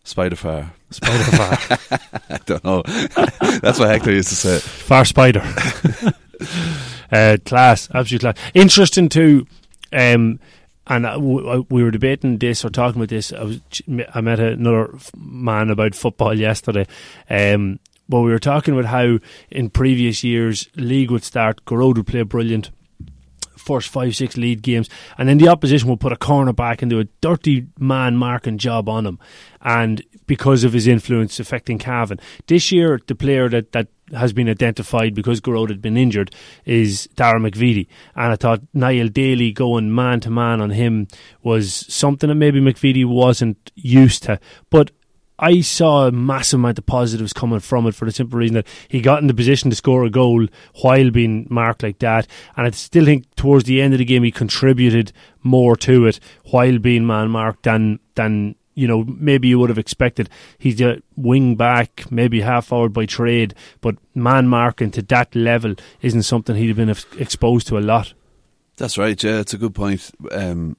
Spider 0.03 0.35
Far. 0.35 0.73
Spider-Far. 0.89 1.99
I 2.29 2.39
don't 2.45 2.63
know. 2.63 2.81
That's 3.61 3.79
what 3.79 3.89
Hector 3.89 4.11
used 4.11 4.29
to 4.29 4.35
say. 4.35 4.59
Far 4.59 5.05
Spider. 5.05 5.41
uh, 7.11 7.37
class, 7.45 7.89
absolute 7.93 8.21
class. 8.21 8.35
Interesting 8.53 9.09
too. 9.09 9.47
Um, 9.93 10.39
and 10.91 11.65
we 11.69 11.83
were 11.83 11.91
debating 11.91 12.37
this 12.37 12.65
or 12.65 12.69
talking 12.69 13.01
about 13.01 13.09
this. 13.09 13.31
I 13.31 13.43
was 13.43 13.61
I 14.13 14.19
met 14.19 14.39
another 14.39 14.93
man 15.15 15.69
about 15.69 15.95
football 15.95 16.37
yesterday. 16.37 16.85
Um, 17.29 17.79
but 18.09 18.21
we 18.21 18.31
were 18.31 18.39
talking 18.39 18.73
about 18.73 18.89
how 18.89 19.19
in 19.49 19.69
previous 19.69 20.21
years 20.21 20.67
league 20.75 21.11
would 21.11 21.23
start, 21.23 21.63
Gearóid 21.63 21.95
would 21.95 22.07
play 22.07 22.23
brilliant 22.23 22.71
first 23.55 23.87
five, 23.87 24.15
six 24.15 24.35
lead 24.35 24.61
games, 24.63 24.89
and 25.17 25.29
then 25.29 25.37
the 25.37 25.47
opposition 25.47 25.87
will 25.87 25.95
put 25.95 26.11
a 26.11 26.17
corner 26.17 26.51
back 26.51 26.81
and 26.81 26.89
do 26.89 26.99
a 26.99 27.05
dirty 27.21 27.67
man 27.79 28.17
marking 28.17 28.57
job 28.57 28.89
on 28.89 29.05
him. 29.05 29.19
And 29.61 30.03
because 30.25 30.65
of 30.65 30.73
his 30.73 30.87
influence 30.87 31.39
affecting 31.39 31.77
Cavan. 31.77 32.19
This 32.47 32.71
year, 32.71 32.99
the 33.07 33.15
player 33.15 33.47
that, 33.49 33.71
that 33.71 33.87
has 34.13 34.33
been 34.33 34.49
identified 34.49 35.13
because 35.13 35.41
Gearóid 35.41 35.69
had 35.69 35.81
been 35.81 35.97
injured 35.97 36.33
is 36.65 37.07
Dara 37.15 37.39
McVeety. 37.39 37.87
And 38.15 38.31
I 38.31 38.35
thought 38.35 38.61
Niall 38.73 39.07
Daly 39.07 39.51
going 39.51 39.93
man 39.93 40.19
to 40.21 40.29
man 40.29 40.61
on 40.61 40.71
him 40.71 41.07
was 41.43 41.73
something 41.73 42.27
that 42.29 42.35
maybe 42.35 42.59
McVeety 42.59 43.05
wasn't 43.05 43.71
used 43.75 44.23
to. 44.23 44.39
But 44.69 44.91
I 45.41 45.61
saw 45.61 46.05
a 46.05 46.11
massive 46.11 46.59
amount 46.59 46.77
of 46.77 46.85
positives 46.85 47.33
coming 47.33 47.59
from 47.59 47.87
it 47.87 47.95
for 47.95 48.05
the 48.05 48.11
simple 48.11 48.37
reason 48.37 48.53
that 48.55 48.67
he 48.87 49.01
got 49.01 49.21
in 49.21 49.27
the 49.27 49.33
position 49.33 49.71
to 49.71 49.75
score 49.75 50.05
a 50.05 50.09
goal 50.09 50.45
while 50.81 51.09
being 51.09 51.47
marked 51.49 51.81
like 51.81 51.97
that. 51.99 52.27
And 52.55 52.67
I 52.67 52.69
still 52.71 53.05
think 53.05 53.33
towards 53.35 53.63
the 53.63 53.81
end 53.81 53.93
of 53.93 53.97
the 53.97 54.05
game 54.05 54.21
he 54.21 54.31
contributed 54.31 55.11
more 55.41 55.75
to 55.77 56.05
it 56.05 56.19
while 56.51 56.77
being 56.77 57.07
man 57.07 57.31
marked 57.31 57.63
than 57.63 57.99
than 58.13 58.55
you 58.81 58.87
know 58.87 59.03
maybe 59.05 59.47
you 59.47 59.59
would 59.59 59.69
have 59.69 59.77
expected. 59.77 60.29
He's 60.57 60.81
a 60.81 61.01
wing 61.15 61.55
back, 61.55 62.11
maybe 62.11 62.41
half 62.41 62.65
forward 62.67 62.93
by 62.93 63.05
trade, 63.05 63.53
but 63.81 63.95
man 64.15 64.47
marking 64.47 64.91
to 64.91 65.01
that 65.03 65.35
level 65.35 65.75
isn't 66.01 66.23
something 66.23 66.55
he'd 66.55 66.67
have 66.69 66.77
been 66.77 66.95
exposed 67.19 67.67
to 67.67 67.77
a 67.77 67.79
lot. 67.93 68.13
That's 68.77 68.97
right. 68.97 69.21
Yeah, 69.23 69.39
it's 69.39 69.53
a 69.53 69.57
good 69.57 69.75
point. 69.75 70.09
Um, 70.31 70.75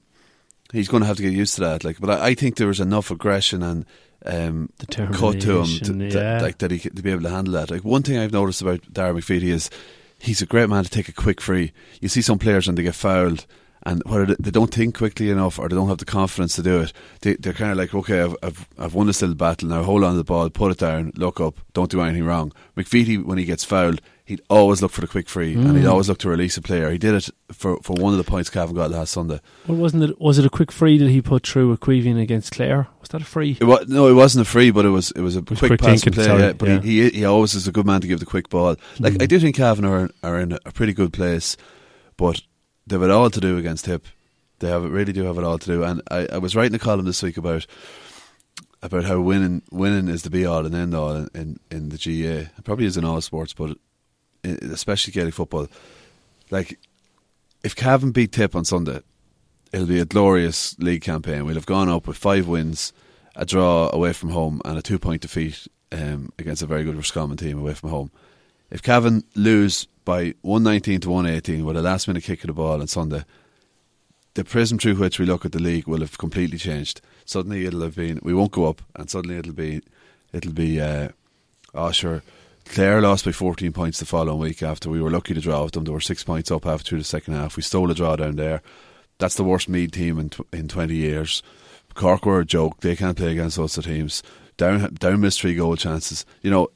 he's 0.73 0.89
going 0.89 1.01
to 1.01 1.07
have 1.07 1.17
to 1.17 1.23
get 1.23 1.31
used 1.31 1.55
to 1.55 1.61
that. 1.61 1.83
Like, 1.85 1.99
but 2.01 2.09
I, 2.09 2.27
I 2.27 2.33
think 2.33 2.57
there 2.57 2.67
was 2.67 2.79
enough 2.81 3.11
aggression 3.11 3.63
and 3.63 3.85
um, 4.25 4.69
cut 5.13 5.39
to 5.41 5.59
him 5.59 5.65
to, 5.85 5.93
to- 6.11 6.17
like 6.41 6.57
that 6.57 6.71
he 6.71 6.79
to 6.79 7.01
be 7.01 7.11
able 7.11 7.23
to 7.23 7.29
handle 7.29 7.53
that. 7.53 7.71
Like 7.71 7.85
one 7.85 8.03
thing 8.03 8.17
I've 8.17 8.33
noticed 8.33 8.61
about 8.61 8.81
Dara 8.91 9.13
McVeety 9.13 9.43
is 9.43 9.69
he's 10.19 10.41
a 10.41 10.45
great 10.45 10.69
man 10.69 10.83
to 10.83 10.89
take 10.89 11.07
a 11.09 11.13
quick 11.13 11.39
free. 11.39 11.71
You 12.01 12.09
see 12.09 12.21
some 12.21 12.39
players 12.39 12.67
when 12.67 12.75
they 12.75 12.83
get 12.83 12.95
fouled. 12.95 13.45
And 13.85 14.01
whether 14.05 14.25
they- 14.27 14.35
they 14.39 14.51
don't 14.51 14.73
think 14.73 14.95
quickly 14.97 15.29
enough 15.29 15.59
or 15.59 15.67
they 15.67 15.75
don't 15.75 15.89
have 15.89 15.97
the 15.97 16.05
confidence 16.05 16.55
to 16.55 16.63
do 16.63 16.79
it, 16.81 16.93
they, 17.21 17.35
they're 17.35 17.51
kind 17.53 17.71
of 17.71 17.77
like, 17.77 17.93
okay, 17.93 18.21
I've, 18.21 18.35
I've, 18.41 18.67
I've 18.77 18.93
won 18.93 19.07
this 19.07 19.21
little 19.21 19.35
battle 19.35 19.67
now. 19.67 19.83
Hold 19.83 20.03
on 20.05 20.11
to 20.13 20.17
the 20.17 20.23
ball, 20.23 20.49
put 20.49 20.71
it 20.71 20.77
down, 20.79 21.11
look 21.15 21.41
up, 21.41 21.59
don't 21.73 21.91
do 21.91 21.99
anything 22.01 22.23
wrong. 22.23 22.53
McVeety, 22.77 23.21
when 23.21 23.37
he 23.37 23.43
gets 23.43 23.65
fouled, 23.65 23.99
he'd 24.23 24.41
always 24.49 24.81
look 24.81 24.91
for 24.93 25.01
the 25.01 25.07
quick 25.07 25.27
free 25.27 25.53
and 25.53 25.65
Mm. 25.67 25.77
he'd 25.79 25.85
always 25.85 26.07
look 26.07 26.19
to 26.19 26.29
release 26.29 26.55
a 26.55 26.61
player. 26.61 26.89
He 26.91 26.97
did 26.97 27.13
it 27.13 27.29
for, 27.51 27.75
for 27.83 27.91
one 28.01 28.13
of 28.13 28.17
the 28.17 28.23
points 28.23 28.49
Cavan 28.49 28.73
got 28.73 28.89
last 28.89 29.11
Sunday. 29.11 29.41
Well, 29.67 29.77
wasn't 29.77 30.03
it? 30.03 30.21
Was 30.21 30.39
it 30.39 30.45
a 30.45 30.49
quick 30.49 30.71
free 30.71 30.97
that 30.97 31.09
he 31.09 31.21
put 31.21 31.45
through 31.45 31.69
with 31.69 31.81
Quevian 31.81 32.17
against 32.21 32.53
Clare? 32.53 32.87
Was 33.01 33.09
that 33.09 33.21
a 33.21 33.25
free? 33.25 33.57
It 33.59 33.65
was, 33.65 33.85
no, 33.89 34.07
it 34.07 34.13
wasn't 34.13 34.47
a 34.47 34.49
free, 34.49 34.71
but 34.71 34.85
it 34.85 34.89
was 34.91 35.11
it 35.11 35.19
was 35.19 35.35
a 35.35 35.41
was 35.41 35.59
quick, 35.59 35.71
quick 35.71 35.81
pass 35.81 36.05
play. 36.05 36.23
sorry, 36.23 36.41
yeah, 36.41 36.53
but 36.53 36.69
yeah. 36.69 36.79
He, 36.79 37.01
he 37.01 37.09
he 37.09 37.25
always 37.25 37.53
is 37.53 37.67
a 37.67 37.71
good 37.73 37.85
man 37.85 37.99
to 37.99 38.07
give 38.07 38.21
the 38.21 38.25
quick 38.25 38.47
ball. 38.47 38.77
Like 38.97 39.15
Mm. 39.15 39.23
I 39.23 39.25
do 39.25 39.39
think 39.41 39.57
Cavan 39.57 39.83
are 39.83 40.09
are 40.23 40.39
in 40.39 40.53
a 40.65 40.71
pretty 40.71 40.93
good 40.93 41.11
place, 41.11 41.57
but 42.15 42.41
they've 42.87 43.01
it 43.01 43.11
all 43.11 43.29
to 43.29 43.39
do 43.39 43.57
against 43.57 43.85
Tip. 43.85 44.05
They 44.59 44.69
have 44.69 44.83
really 44.83 45.13
do 45.13 45.23
have 45.23 45.37
it 45.37 45.43
all 45.43 45.57
to 45.57 45.65
do. 45.65 45.83
And 45.83 46.01
I, 46.09 46.27
I 46.33 46.37
was 46.37 46.55
writing 46.55 46.75
a 46.75 46.79
column 46.79 47.05
this 47.05 47.23
week 47.23 47.37
about 47.37 47.65
about 48.81 49.05
how 49.05 49.19
winning 49.19 49.61
winning 49.71 50.07
is 50.07 50.23
the 50.23 50.29
be 50.29 50.45
all 50.45 50.65
and 50.65 50.75
end 50.75 50.93
all 50.93 51.15
in, 51.15 51.29
in, 51.33 51.59
in 51.71 51.89
the 51.89 51.97
GAA. 51.97 52.49
It 52.57 52.63
probably 52.63 52.85
is 52.85 52.97
in 52.97 53.05
all 53.05 53.21
sports, 53.21 53.53
but 53.53 53.77
especially 54.43 55.13
Gaelic 55.13 55.33
football. 55.33 55.67
Like 56.51 56.79
if 57.63 57.75
Cavan 57.75 58.11
beat 58.11 58.31
Tip 58.31 58.55
on 58.55 58.65
Sunday, 58.65 59.01
it'll 59.71 59.87
be 59.87 59.99
a 59.99 60.05
glorious 60.05 60.77
league 60.79 61.01
campaign. 61.01 61.45
We'll 61.45 61.55
have 61.55 61.65
gone 61.65 61.89
up 61.89 62.07
with 62.07 62.17
five 62.17 62.47
wins, 62.47 62.93
a 63.35 63.45
draw 63.45 63.89
away 63.91 64.13
from 64.13 64.29
home, 64.29 64.61
and 64.65 64.77
a 64.77 64.81
two 64.81 64.99
point 64.99 65.21
defeat 65.21 65.67
um, 65.91 66.31
against 66.37 66.61
a 66.61 66.67
very 66.67 66.83
good 66.83 66.95
Roscommon 66.95 67.37
team 67.37 67.57
away 67.57 67.73
from 67.73 67.89
home. 67.89 68.11
If 68.73 68.81
Cavan 68.81 69.23
lose 69.35 69.85
by 70.03 70.33
119 70.41 71.01
to 71.01 71.09
118 71.11 71.63
with 71.63 71.77
a 71.77 71.81
last 71.83 72.07
minute 72.07 72.23
kick 72.23 72.43
of 72.43 72.47
the 72.47 72.53
ball 72.53 72.81
on 72.81 72.87
Sunday, 72.87 73.23
the 74.33 74.43
prism 74.43 74.79
through 74.79 74.95
which 74.95 75.19
we 75.19 75.27
look 75.27 75.45
at 75.45 75.51
the 75.51 75.61
league 75.61 75.87
will 75.87 75.99
have 75.99 76.17
completely 76.17 76.57
changed. 76.57 76.99
Suddenly 77.23 77.67
it'll 77.67 77.83
have 77.83 77.95
been 77.95 78.19
we 78.23 78.33
won't 78.33 78.51
go 78.51 78.65
up, 78.65 78.81
and 78.95 79.11
suddenly 79.11 79.37
it'll 79.37 79.53
be 79.53 79.83
it'll 80.33 80.53
be 80.53 80.81
uh, 80.81 81.09
oh 81.75 81.91
sure. 81.91 82.23
Clare 82.65 82.99
lost 82.99 83.25
by 83.25 83.31
14 83.31 83.71
points 83.73 83.99
the 83.99 84.07
following 84.07 84.39
week 84.39 84.63
after 84.63 84.89
we 84.89 84.99
were 84.99 85.11
lucky 85.11 85.35
to 85.35 85.41
draw 85.41 85.63
with 85.63 85.73
them. 85.73 85.83
They 85.83 85.91
were 85.91 86.01
six 86.01 86.23
points 86.23 86.49
up 86.49 86.65
after 86.65 86.89
through 86.89 86.97
the 86.97 87.03
second 87.03 87.35
half. 87.35 87.55
We 87.55 87.61
stole 87.61 87.91
a 87.91 87.93
draw 87.93 88.15
down 88.15 88.37
there. 88.37 88.63
That's 89.19 89.35
the 89.35 89.43
worst 89.43 89.69
Meath 89.69 89.91
team 89.91 90.17
in 90.17 90.29
tw- 90.31 90.51
in 90.51 90.67
20 90.67 90.95
years. 90.95 91.43
Cork 91.93 92.25
were 92.25 92.39
a 92.39 92.45
joke. 92.45 92.79
They 92.79 92.95
can't 92.95 93.17
play 93.17 93.33
against 93.33 93.57
those 93.57 93.75
teams. 93.75 94.23
Down 94.57 94.95
down 94.95 95.21
missed 95.21 95.41
three 95.41 95.53
goal 95.53 95.75
chances. 95.75 96.25
You 96.41 96.49
know, 96.49 96.69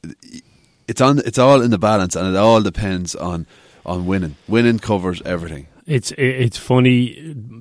it's 0.88 1.00
on. 1.00 1.20
It's 1.20 1.38
all 1.38 1.60
in 1.62 1.70
the 1.70 1.78
balance, 1.78 2.16
and 2.16 2.26
it 2.28 2.36
all 2.36 2.62
depends 2.62 3.14
on 3.14 3.46
on 3.86 4.06
winning. 4.06 4.36
Winning 4.48 4.78
covers 4.78 5.22
everything. 5.22 5.66
It's 5.86 6.12
it's 6.18 6.58
funny, 6.58 7.52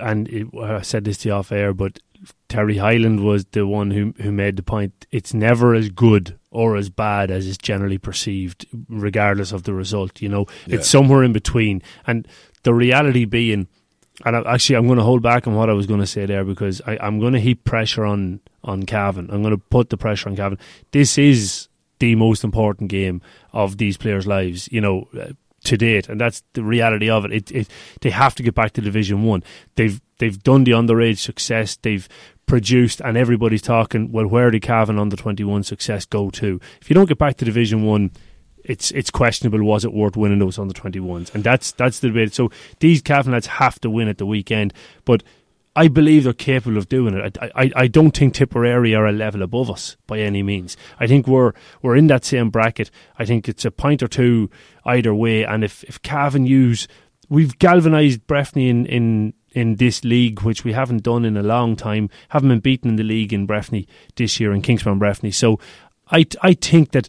and 0.00 0.28
it, 0.28 0.46
I 0.60 0.80
said 0.82 1.04
this 1.04 1.18
to 1.18 1.28
you 1.28 1.34
off 1.34 1.52
air, 1.52 1.72
but 1.74 1.98
Terry 2.48 2.78
Hyland 2.78 3.20
was 3.24 3.44
the 3.52 3.66
one 3.66 3.90
who 3.90 4.14
who 4.22 4.32
made 4.32 4.56
the 4.56 4.62
point. 4.62 5.06
It's 5.10 5.34
never 5.34 5.74
as 5.74 5.88
good 5.90 6.38
or 6.50 6.76
as 6.76 6.88
bad 6.90 7.30
as 7.30 7.46
is 7.46 7.58
generally 7.58 7.98
perceived, 7.98 8.66
regardless 8.88 9.52
of 9.52 9.64
the 9.64 9.74
result. 9.74 10.22
You 10.22 10.28
know, 10.30 10.46
Yeah. 10.66 10.76
it's 10.76 10.88
somewhere 10.88 11.22
in 11.22 11.32
between, 11.32 11.82
and 12.06 12.26
the 12.62 12.74
reality 12.74 13.24
being. 13.24 13.68
And 14.24 14.34
I, 14.34 14.54
actually, 14.54 14.74
I'm 14.74 14.86
going 14.86 14.98
to 14.98 15.04
hold 15.04 15.22
back 15.22 15.46
on 15.46 15.54
what 15.54 15.70
I 15.70 15.74
was 15.74 15.86
going 15.86 16.00
to 16.00 16.06
say 16.06 16.26
there 16.26 16.44
because 16.44 16.82
I, 16.84 16.98
I'm 17.00 17.20
going 17.20 17.34
to 17.34 17.40
heap 17.40 17.62
pressure 17.64 18.04
on 18.04 18.40
on 18.64 18.82
Cavan. 18.82 19.30
I'm 19.30 19.42
going 19.42 19.54
to 19.56 19.62
put 19.70 19.90
the 19.90 19.96
pressure 19.96 20.28
on 20.28 20.34
Cavan. 20.34 20.58
This 20.90 21.18
is 21.18 21.67
the 21.98 22.14
most 22.14 22.44
important 22.44 22.90
game 22.90 23.20
of 23.52 23.78
these 23.78 23.96
players' 23.96 24.26
lives, 24.26 24.68
you 24.70 24.80
know, 24.80 25.08
uh, 25.18 25.32
to 25.64 25.76
date, 25.76 26.08
and 26.08 26.20
that's 26.20 26.42
the 26.52 26.62
reality 26.62 27.10
of 27.10 27.24
it. 27.24 27.32
It, 27.32 27.50
it. 27.50 27.68
They 28.00 28.10
have 28.10 28.34
to 28.36 28.42
get 28.42 28.54
back 28.54 28.72
to 28.72 28.80
Division 28.80 29.24
One. 29.24 29.42
They've 29.74 30.00
they've 30.18 30.40
done 30.42 30.64
the 30.64 30.72
underage 30.72 31.18
success. 31.18 31.76
They've 31.76 32.08
produced, 32.46 33.00
and 33.00 33.16
everybody's 33.16 33.62
talking. 33.62 34.12
Well, 34.12 34.26
where 34.26 34.50
did 34.50 34.62
Cavan 34.62 34.98
under 34.98 35.16
twenty 35.16 35.44
one 35.44 35.64
success 35.64 36.06
go 36.06 36.30
to? 36.30 36.60
If 36.80 36.88
you 36.88 36.94
don't 36.94 37.08
get 37.08 37.18
back 37.18 37.36
to 37.38 37.44
Division 37.44 37.82
One, 37.84 38.12
it's 38.64 38.92
it's 38.92 39.10
questionable. 39.10 39.64
Was 39.64 39.84
it 39.84 39.92
worth 39.92 40.16
winning 40.16 40.38
those 40.38 40.58
under 40.58 40.74
twenty 40.74 41.00
ones? 41.00 41.30
And 41.34 41.42
that's 41.42 41.72
that's 41.72 41.98
the 41.98 42.08
debate. 42.08 42.34
So 42.34 42.50
these 42.78 43.02
Cavan 43.02 43.32
have 43.32 43.80
to 43.80 43.90
win 43.90 44.08
at 44.08 44.18
the 44.18 44.26
weekend, 44.26 44.72
but. 45.04 45.22
I 45.76 45.88
believe 45.88 46.24
they're 46.24 46.32
capable 46.32 46.76
of 46.76 46.88
doing 46.88 47.14
it. 47.14 47.38
I, 47.40 47.50
I, 47.54 47.72
I 47.76 47.86
don't 47.86 48.16
think 48.16 48.34
Tipperary 48.34 48.94
are 48.94 49.06
a 49.06 49.12
level 49.12 49.42
above 49.42 49.70
us 49.70 49.96
by 50.06 50.18
any 50.18 50.42
means. 50.42 50.76
I 50.98 51.06
think 51.06 51.26
we're 51.26 51.52
we're 51.82 51.96
in 51.96 52.08
that 52.08 52.24
same 52.24 52.50
bracket. 52.50 52.90
I 53.18 53.24
think 53.24 53.48
it's 53.48 53.64
a 53.64 53.70
point 53.70 54.02
or 54.02 54.08
two 54.08 54.50
either 54.84 55.14
way. 55.14 55.44
And 55.44 55.62
if 55.62 55.84
if 55.84 56.02
Cavan 56.02 56.46
use, 56.46 56.88
we've 57.28 57.58
galvanised 57.58 58.26
Breffni 58.26 58.68
in, 58.68 58.86
in 58.86 59.34
in 59.52 59.76
this 59.76 60.04
league, 60.04 60.42
which 60.42 60.64
we 60.64 60.72
haven't 60.72 61.02
done 61.02 61.24
in 61.24 61.36
a 61.36 61.42
long 61.42 61.76
time. 61.76 62.10
Haven't 62.30 62.48
been 62.48 62.60
beaten 62.60 62.90
in 62.90 62.96
the 62.96 63.04
league 63.04 63.32
in 63.32 63.46
Breffni 63.46 63.86
this 64.16 64.40
year 64.40 64.52
in 64.52 64.62
Kingspan 64.62 64.98
Breffni. 64.98 65.32
So 65.32 65.60
I 66.10 66.26
I 66.42 66.54
think 66.54 66.90
that 66.92 67.08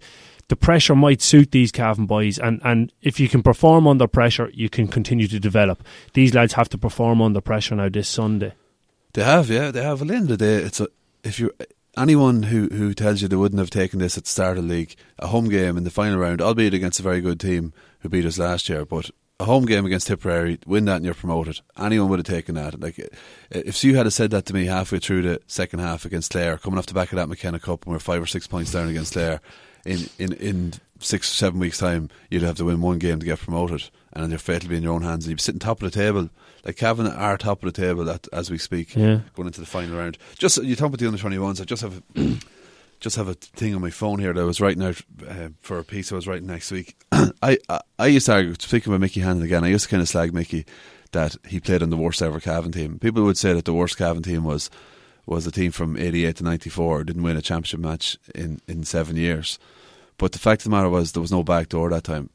the 0.49 0.55
pressure 0.55 0.95
might 0.95 1.21
suit 1.21 1.51
these 1.51 1.71
Cavan 1.71 2.05
boys, 2.05 2.37
and, 2.37 2.59
and 2.63 2.91
if 3.01 3.19
you 3.19 3.29
can 3.29 3.41
perform 3.41 3.87
under 3.87 4.07
pressure, 4.07 4.51
you 4.53 4.69
can 4.69 4.87
continue 4.87 5.27
to 5.27 5.39
develop. 5.39 5.83
These 6.13 6.33
lads 6.33 6.53
have 6.53 6.69
to 6.69 6.77
perform 6.77 7.21
under 7.21 7.39
pressure 7.39 7.75
now 7.75 7.89
this 7.89 8.09
Sunday. 8.09 8.53
They 9.13 9.23
have, 9.23 9.49
yeah, 9.49 9.71
they 9.71 9.83
have. 9.83 10.01
At 10.01 10.07
the 10.07 10.13
end 10.13 10.31
of 10.31 10.37
the 10.37 10.45
day, 10.45 10.55
it's 10.55 10.79
a 10.79 10.87
if 11.23 11.39
you 11.39 11.51
anyone 11.97 12.43
who 12.43 12.67
who 12.67 12.93
tells 12.93 13.21
you 13.21 13.27
they 13.27 13.35
wouldn't 13.35 13.59
have 13.59 13.69
taken 13.69 13.99
this 13.99 14.17
at 14.17 14.25
the 14.25 14.29
start 14.29 14.57
of 14.57 14.67
the 14.67 14.69
league, 14.69 14.95
a 15.17 15.27
home 15.27 15.49
game 15.49 15.77
in 15.77 15.83
the 15.83 15.89
final 15.89 16.19
round, 16.19 16.41
albeit 16.41 16.73
against 16.73 16.99
a 16.99 17.03
very 17.03 17.21
good 17.21 17.39
team 17.39 17.73
who 17.99 18.09
beat 18.09 18.25
us 18.25 18.37
last 18.37 18.69
year, 18.69 18.85
but 18.85 19.09
a 19.39 19.45
home 19.45 19.65
game 19.65 19.85
against 19.85 20.07
Tipperary, 20.07 20.59
win 20.65 20.85
that 20.85 20.97
and 20.97 21.05
you're 21.05 21.13
promoted. 21.13 21.61
Anyone 21.77 22.09
would 22.09 22.19
have 22.19 22.25
taken 22.25 22.55
that. 22.55 22.79
Like 22.79 22.99
if 23.51 23.75
Sue 23.75 23.93
had 23.93 24.11
said 24.11 24.31
that 24.31 24.45
to 24.47 24.53
me 24.53 24.65
halfway 24.65 24.99
through 24.99 25.21
the 25.21 25.41
second 25.47 25.79
half 25.79 26.05
against 26.05 26.31
Clare, 26.31 26.57
coming 26.57 26.77
off 26.77 26.87
the 26.87 26.93
back 26.93 27.11
of 27.11 27.17
that 27.17 27.29
McKenna 27.29 27.59
Cup, 27.59 27.85
and 27.85 27.93
we're 27.93 27.99
five 27.99 28.21
or 28.21 28.27
six 28.27 28.47
points 28.47 28.71
down 28.71 28.89
against 28.89 29.13
Clare, 29.13 29.41
in 29.85 30.09
in 30.17 30.33
in 30.33 30.73
six 30.99 31.31
or 31.31 31.35
seven 31.35 31.59
weeks' 31.59 31.77
time, 31.77 32.09
you'd 32.29 32.41
have 32.43 32.57
to 32.57 32.65
win 32.65 32.81
one 32.81 32.99
game 32.99 33.19
to 33.19 33.25
get 33.25 33.39
promoted, 33.39 33.89
and 34.13 34.29
your 34.31 34.39
fate 34.39 34.63
will 34.63 34.69
be 34.71 34.77
in 34.77 34.83
your 34.83 34.93
own 34.93 35.01
hands. 35.03 35.25
And 35.25 35.29
you'd 35.31 35.37
be 35.37 35.41
sitting 35.41 35.59
top 35.59 35.81
of 35.81 35.91
the 35.91 35.97
table. 35.97 36.29
Like 36.65 36.75
Cavan 36.75 37.07
are 37.07 37.37
top 37.37 37.63
of 37.63 37.73
the 37.73 37.81
table 37.81 38.09
at, 38.09 38.27
as 38.33 38.51
we 38.51 38.57
speak, 38.57 38.95
Yeah. 38.95 39.19
going 39.35 39.47
into 39.47 39.61
the 39.61 39.65
final 39.65 39.97
round. 39.97 40.17
Just 40.37 40.61
you 40.61 40.75
talk 40.75 40.87
about 40.87 40.99
the 40.99 41.07
under 41.07 41.17
twenty 41.19 41.37
ones. 41.39 41.61
I 41.61 41.63
just 41.63 41.81
have 41.81 42.01
a, 42.17 42.35
just 42.99 43.15
have 43.15 43.29
a 43.29 43.33
thing 43.33 43.73
on 43.75 43.81
my 43.81 43.89
phone 43.89 44.19
here 44.19 44.33
that 44.33 44.41
I 44.41 44.43
was 44.43 44.59
writing 44.59 44.83
out 44.83 45.01
uh, 45.27 45.49
for 45.61 45.79
a 45.79 45.83
piece 45.85 46.11
I 46.11 46.15
was 46.15 46.27
writing 46.27 46.47
next 46.47 46.69
week. 46.71 46.97
I, 47.11 47.57
I 47.69 47.79
I 47.97 48.07
used 48.07 48.25
to 48.25 48.33
argue 48.33 48.55
speaking 48.59 48.91
about 48.91 49.01
Mickey 49.01 49.21
Hannon 49.21 49.43
again. 49.43 49.63
I 49.63 49.69
used 49.69 49.85
to 49.85 49.89
kind 49.89 50.01
of 50.01 50.09
slag 50.09 50.33
Mickey 50.33 50.65
that 51.11 51.37
he 51.47 51.59
played 51.61 51.81
on 51.81 51.89
the 51.89 51.97
worst 51.97 52.21
ever 52.21 52.39
Cavan 52.41 52.71
team. 52.73 52.99
People 52.99 53.23
would 53.23 53.37
say 53.37 53.53
that 53.53 53.65
the 53.65 53.73
worst 53.73 53.97
Cavan 53.97 54.21
team 54.21 54.43
was 54.43 54.69
was 55.29 55.45
a 55.45 55.51
team 55.51 55.71
from 55.71 55.97
eighty 55.97 56.25
eight 56.25 56.37
to 56.37 56.43
ninety 56.43 56.69
four 56.69 57.03
didn't 57.03 57.23
win 57.23 57.37
a 57.37 57.41
championship 57.41 57.79
match 57.79 58.17
in 58.33 58.61
in 58.67 58.83
seven 58.83 59.15
years. 59.15 59.59
But 60.17 60.33
the 60.33 60.39
fact 60.39 60.61
of 60.61 60.63
the 60.65 60.69
matter 60.71 60.89
was 60.89 61.11
there 61.11 61.21
was 61.21 61.31
no 61.31 61.43
back 61.43 61.69
door 61.69 61.89
that 61.89 62.03
time. 62.03 62.29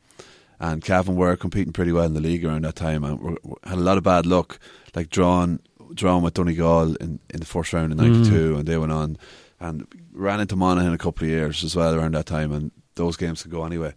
And 0.61 0.83
Cavan 0.83 1.17
were 1.17 1.37
competing 1.37 1.73
pretty 1.73 1.93
well 1.93 2.05
in 2.05 2.15
the 2.15 2.21
league 2.21 2.45
around 2.45 2.65
that 2.65 2.77
time 2.77 3.05
and 3.05 3.21
were, 3.21 3.37
had 3.65 3.77
a 3.77 3.83
lot 3.83 3.99
of 3.99 4.05
bad 4.05 4.25
luck, 4.25 4.59
like 4.95 5.11
drawn 5.11 5.61
drawn 5.93 6.23
with 6.23 6.35
Donegal 6.35 6.97
in, 6.97 7.21
in 7.31 7.41
the 7.41 7.47
first 7.47 7.73
round 7.73 7.93
in 7.93 7.99
'92, 7.99 8.57
and 8.57 8.67
they 8.67 8.79
went 8.79 8.93
on 8.93 9.19
and 9.61 9.87
ran 10.13 10.41
into 10.41 10.57
Monaghan 10.57 10.93
a 10.93 10.99
couple 10.99 11.25
of 11.25 11.31
years 11.31 11.65
as 11.65 11.77
well 11.77 11.95
around 11.95 12.15
that 12.15 12.27
time, 12.27 12.53
and 12.53 12.71
those 12.95 13.17
games 13.17 13.43
could 13.43 13.51
go 13.51 13.65
anyway. 13.65 13.93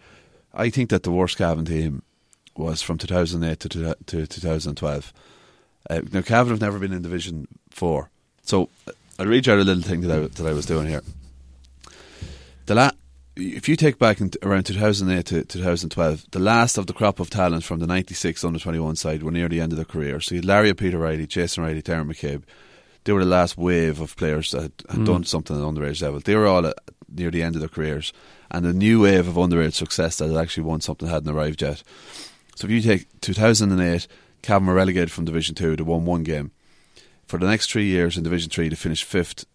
I 0.53 0.69
think 0.69 0.89
that 0.89 1.03
the 1.03 1.12
worst 1.12 1.38
Cavan 1.38 1.65
team 1.65 2.01
was 2.55 2.81
from 2.81 2.97
2008 2.97 3.60
to, 3.60 3.69
to, 3.69 3.95
to 4.05 4.27
2012. 4.27 5.13
Uh, 5.89 6.01
now, 6.12 6.21
Cavan 6.21 6.51
have 6.51 6.62
never 6.62 6.79
been 6.79 6.93
in 6.93 7.01
Division 7.01 7.47
Four, 7.69 8.10
so 8.47 8.69
I'll 9.19 9.25
read 9.25 9.45
you 9.45 9.53
out 9.53 9.60
a 9.60 9.63
little 9.63 9.83
thing 9.83 10.01
that 10.01 10.12
I, 10.12 10.19
that 10.19 10.47
I 10.47 10.53
was 10.53 10.65
doing 10.65 10.88
here. 10.88 11.01
The 12.65 12.75
la- 12.75 12.91
if 13.36 13.69
you 13.69 13.75
take 13.75 13.99
back 13.99 14.19
in 14.19 14.31
around 14.41 14.63
2008 14.63 15.25
to 15.27 15.43
2012, 15.43 16.31
the 16.31 16.39
last 16.39 16.77
of 16.77 16.88
the 16.88 16.93
crop 16.93 17.19
of 17.19 17.29
talent 17.29 17.63
from 17.63 17.79
the 17.79 17.88
96 17.88 18.43
under 18.43 18.57
21 18.57 18.95
side 18.95 19.21
were 19.21 19.31
near 19.31 19.49
the 19.49 19.62
end 19.62 19.73
of 19.73 19.75
their 19.75 19.86
career. 19.86 20.19
So 20.21 20.36
you 20.36 20.39
had 20.39 20.45
Larry 20.45 20.69
and 20.69 20.77
Peter 20.77 20.97
Riley, 20.97 21.27
Jason 21.27 21.63
Riley, 21.63 21.81
Darren 21.81 22.10
McCabe. 22.10 22.43
They 23.03 23.13
were 23.13 23.23
the 23.23 23.29
last 23.29 23.57
wave 23.57 24.01
of 24.01 24.15
players 24.15 24.51
that 24.51 24.62
had, 24.62 24.71
had 24.89 24.97
hmm. 24.97 25.05
done 25.05 25.23
something 25.23 25.55
at 25.55 25.62
underage 25.62 26.01
level. 26.01 26.19
They 26.19 26.36
were 26.36 26.47
all 26.47 26.65
at, 26.65 26.77
near 27.13 27.31
the 27.31 27.43
end 27.43 27.55
of 27.55 27.60
their 27.60 27.69
careers. 27.69 28.12
And 28.49 28.65
the 28.65 28.73
new 28.73 29.03
wave 29.03 29.27
of 29.27 29.36
underage 29.36 29.73
success 29.73 30.17
that 30.17 30.29
had 30.29 30.38
actually 30.38 30.63
won 30.63 30.81
something 30.81 31.07
hadn't 31.07 31.33
arrived 31.33 31.62
yet. 31.62 31.83
So 32.55 32.65
if 32.65 32.71
you 32.71 32.81
take 32.81 33.07
2008, 33.21 34.07
Cavan 34.41 34.67
were 34.67 34.73
relegated 34.73 35.12
from 35.12 35.25
Division 35.25 35.53
2 35.53 35.75
to 35.75 35.83
won 35.83 36.05
one 36.05 36.23
game. 36.23 36.51
For 37.27 37.37
the 37.37 37.45
next 37.47 37.69
three 37.69 37.85
years 37.85 38.17
in 38.17 38.23
Division 38.23 38.49
3, 38.49 38.69
they 38.69 38.75
finished 38.75 39.03
fifth 39.03 39.45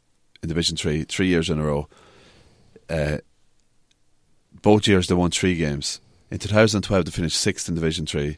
in 0.43 0.49
Division 0.49 0.77
3, 0.77 1.05
three 1.05 1.29
years 1.29 1.49
in 1.49 1.59
a 1.59 1.65
row. 1.65 1.89
Uh, 2.89 3.19
both 4.61 4.87
years 4.87 5.07
they 5.07 5.15
won 5.15 5.31
three 5.31 5.57
games. 5.57 6.01
In 6.31 6.39
2012, 6.39 7.05
they 7.07 7.11
finished 7.11 7.41
sixth 7.41 7.69
in 7.69 7.75
Division 7.75 8.05
3, 8.05 8.37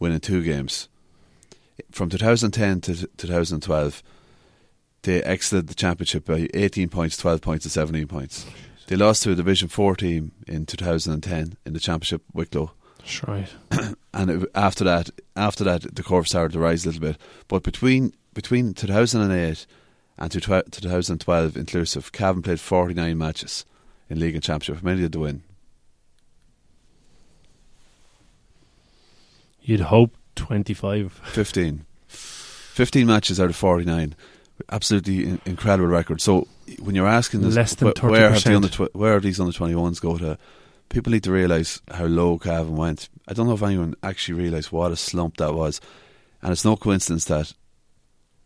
winning 0.00 0.20
two 0.20 0.42
games. 0.42 0.88
From 1.92 2.10
2010 2.10 2.80
to 2.82 3.06
2012, 3.16 4.02
they 5.02 5.22
exited 5.22 5.68
the 5.68 5.74
championship 5.74 6.24
by 6.24 6.48
18 6.52 6.88
points, 6.88 7.16
12 7.16 7.40
points, 7.40 7.64
and 7.64 7.72
17 7.72 8.06
points. 8.08 8.46
They 8.88 8.96
lost 8.96 9.22
to 9.22 9.32
a 9.32 9.34
Division 9.36 9.68
4 9.68 9.96
team 9.96 10.32
in 10.46 10.66
2010 10.66 11.56
in 11.64 11.72
the 11.72 11.80
championship, 11.80 12.22
Wicklow. 12.32 12.72
That's 12.98 13.22
right. 13.24 13.48
And 14.14 14.30
it, 14.30 14.50
after 14.54 14.84
that, 14.84 15.08
after 15.36 15.64
that, 15.64 15.94
the 15.94 16.02
curve 16.02 16.28
started 16.28 16.52
to 16.52 16.58
rise 16.58 16.84
a 16.84 16.88
little 16.88 17.00
bit. 17.00 17.16
But 17.48 17.62
between 17.62 18.12
between 18.34 18.74
2008 18.74 19.66
and 20.18 20.30
2012 20.32 21.56
inclusive, 21.56 22.12
Cavan 22.12 22.42
played 22.42 22.60
49 22.60 23.16
matches 23.18 23.64
in 24.08 24.20
league 24.20 24.34
and 24.34 24.42
championship. 24.42 24.82
How 24.82 24.86
many 24.86 25.00
did 25.02 25.12
they 25.12 25.18
win? 25.18 25.42
You'd 29.60 29.80
hope 29.80 30.16
25. 30.36 31.12
15. 31.24 31.84
15 32.08 33.06
matches 33.06 33.40
out 33.40 33.50
of 33.50 33.56
49. 33.56 34.14
Absolutely 34.70 35.24
in- 35.24 35.40
incredible 35.44 35.88
record. 35.88 36.20
So 36.20 36.46
when 36.80 36.94
you're 36.94 37.06
asking 37.08 37.42
this, 37.42 37.54
Less 37.54 37.74
than 37.74 37.92
wh- 37.96 38.04
where, 38.04 38.30
have 38.32 38.42
the 38.42 38.50
30%. 38.50 38.56
under 38.56 38.68
tw- 38.68 38.94
where 38.94 39.16
are 39.16 39.20
these 39.20 39.38
under 39.40 39.52
21s 39.52 40.00
go 40.00 40.18
to, 40.18 40.38
people 40.88 41.12
need 41.12 41.24
to 41.24 41.32
realise 41.32 41.80
how 41.90 42.04
low 42.06 42.38
Cavan 42.38 42.76
went. 42.76 43.08
I 43.28 43.34
don't 43.34 43.46
know 43.46 43.54
if 43.54 43.62
anyone 43.62 43.94
actually 44.02 44.40
realised 44.40 44.72
what 44.72 44.92
a 44.92 44.96
slump 44.96 45.36
that 45.38 45.54
was. 45.54 45.80
And 46.42 46.50
it's 46.52 46.64
no 46.64 46.76
coincidence 46.76 47.24
that 47.26 47.52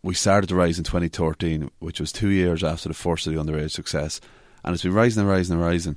we 0.03 0.13
started 0.13 0.47
to 0.47 0.55
rise 0.55 0.77
in 0.77 0.83
2013, 0.83 1.69
which 1.79 1.99
was 1.99 2.11
two 2.11 2.29
years 2.29 2.63
after 2.63 2.87
the 2.89 2.93
first 2.95 3.27
of 3.27 3.33
the 3.33 3.39
underage 3.39 3.71
success. 3.71 4.21
And 4.63 4.73
it's 4.73 4.83
been 4.83 4.93
rising 4.93 5.21
and 5.21 5.29
rising 5.29 5.53
and 5.55 5.61
rising. 5.63 5.95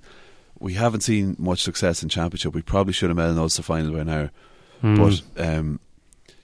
We 0.58 0.74
haven't 0.74 1.00
seen 1.02 1.36
much 1.38 1.62
success 1.62 2.02
in 2.02 2.08
Championship. 2.08 2.54
We 2.54 2.62
probably 2.62 2.92
should 2.92 3.10
have 3.10 3.16
made 3.16 3.30
an 3.30 3.38
Ulster 3.38 3.62
final 3.62 3.92
by 3.92 4.02
now. 4.02 4.30
But 4.82 5.22
um, 5.36 5.80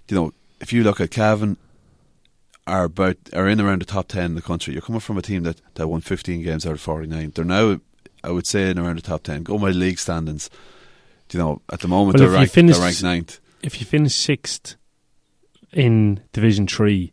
you 0.09 0.15
know, 0.17 0.33
if 0.61 0.73
you 0.73 0.83
look 0.85 1.01
at 1.01 1.11
Cavan, 1.11 1.57
are 2.67 2.85
about 2.85 3.17
are 3.33 3.49
in 3.49 3.61
around 3.61 3.81
the 3.81 3.87
top 3.87 4.09
ten 4.09 4.25
in 4.27 4.35
the 4.35 4.43
country. 4.43 4.73
You're 4.73 4.83
coming 4.83 5.01
from 5.01 5.17
a 5.19 5.23
team 5.23 5.45
that, 5.45 5.61
that 5.75 5.89
won 5.89 6.01
15 6.01 6.43
games 6.43 6.67
out 6.67 6.73
of 6.73 6.81
49. 6.81 7.33
They're 7.35 7.45
now, 7.45 7.81
I 8.25 8.31
would 8.31 8.47
say, 8.47 8.71
in 8.71 8.79
around 8.79 8.97
the 8.97 9.03
top 9.03 9.23
ten. 9.23 9.43
Go 9.43 9.59
by 9.59 9.71
league 9.71 9.99
standings. 9.99 10.51
you 11.33 11.39
know, 11.39 11.63
at 11.73 11.81
the 11.81 11.89
moment 11.89 12.19
Well, 12.19 12.29
they're, 12.29 12.37
ranked, 12.39 12.53
finish- 12.55 12.77
they're 12.77 12.85
ranked 12.85 13.03
ninth. 13.03 13.41
If 13.63 13.81
you 13.81 13.87
finish 13.87 14.15
sixth 14.15 14.77
in 15.73 16.21
Division 16.33 16.67
Three, 16.67 17.13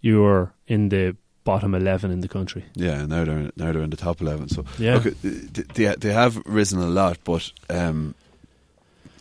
you're 0.00 0.52
in 0.66 0.88
the 0.88 1.16
bottom 1.44 1.74
eleven 1.74 2.10
in 2.10 2.20
the 2.20 2.28
country. 2.28 2.64
Yeah, 2.74 3.06
now 3.06 3.24
they're 3.24 3.50
now 3.56 3.72
they're 3.72 3.82
in 3.82 3.90
the 3.90 3.96
top 3.96 4.20
eleven. 4.20 4.48
So 4.48 4.64
Yeah. 4.78 4.94
look, 4.96 5.06
uh, 5.06 5.62
they 5.74 5.94
they 5.96 6.12
have 6.12 6.36
risen 6.46 6.80
a 6.80 6.86
lot, 6.86 7.18
but 7.24 7.50
um, 7.70 8.14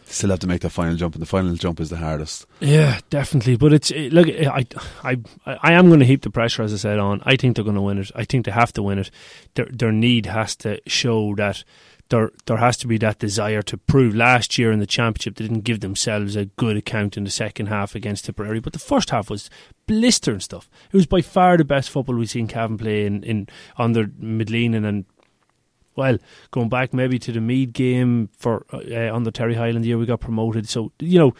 still 0.05 0.29
have 0.31 0.39
to 0.39 0.47
make 0.47 0.61
that 0.61 0.69
final 0.71 0.95
jump, 0.95 1.15
and 1.15 1.21
the 1.21 1.25
final 1.27 1.53
jump 1.55 1.79
is 1.79 1.89
the 1.89 1.97
hardest. 1.97 2.45
Yeah, 2.59 2.99
definitely. 3.09 3.55
But 3.57 3.73
it's 3.73 3.91
it, 3.91 4.11
look, 4.11 4.27
I, 4.27 4.65
I, 5.03 5.17
I 5.45 5.73
am 5.73 5.87
going 5.87 5.99
to 5.99 6.05
heap 6.05 6.23
the 6.23 6.29
pressure, 6.31 6.63
as 6.63 6.73
I 6.73 6.77
said, 6.77 6.99
on. 6.99 7.21
I 7.25 7.35
think 7.35 7.55
they're 7.55 7.63
going 7.63 7.75
to 7.75 7.81
win 7.81 7.99
it. 7.99 8.11
I 8.15 8.25
think 8.25 8.45
they 8.45 8.51
have 8.51 8.73
to 8.73 8.83
win 8.83 8.99
it. 8.99 9.11
Their 9.55 9.67
their 9.71 9.91
need 9.91 10.25
has 10.25 10.55
to 10.57 10.79
show 10.87 11.35
that 11.35 11.63
there 12.09 12.31
there 12.45 12.57
has 12.57 12.77
to 12.77 12.87
be 12.87 12.97
that 12.97 13.19
desire 13.19 13.61
to 13.63 13.77
prove. 13.77 14.15
Last 14.15 14.57
year 14.57 14.71
in 14.71 14.79
the 14.79 14.87
championship, 14.87 15.35
they 15.35 15.45
didn't 15.45 15.61
give 15.63 15.79
themselves 15.79 16.35
a 16.35 16.45
good 16.45 16.77
account 16.77 17.17
in 17.17 17.23
the 17.23 17.29
second 17.29 17.67
half 17.67 17.95
against 17.95 18.25
Tipperary, 18.25 18.59
but 18.59 18.73
the 18.73 18.79
first 18.79 19.11
half 19.11 19.29
was 19.29 19.49
blistering 19.85 20.39
stuff. 20.39 20.69
It 20.91 20.95
was 20.95 21.05
by 21.05 21.21
far 21.21 21.57
the 21.57 21.63
best 21.63 21.89
football 21.89 22.15
we've 22.15 22.29
seen 22.29 22.47
Cavan 22.47 22.77
play 22.77 23.05
in, 23.05 23.23
in 23.23 23.47
under 23.77 24.05
McGleenan 24.05 24.75
and 24.75 24.85
then, 24.85 25.05
well, 25.95 26.17
going 26.51 26.69
back 26.69 26.93
maybe 26.93 27.19
to 27.19 27.31
the 27.31 27.41
Meath 27.41 27.73
game 27.73 28.29
for 28.37 28.65
uh, 28.73 29.13
on 29.13 29.23
the 29.23 29.31
Terry 29.31 29.55
Hyland 29.55 29.85
year 29.85 29.97
we 29.97 30.05
got 30.05 30.19
promoted. 30.19 30.67
So 30.67 30.91
you 30.99 31.19
know, 31.19 31.33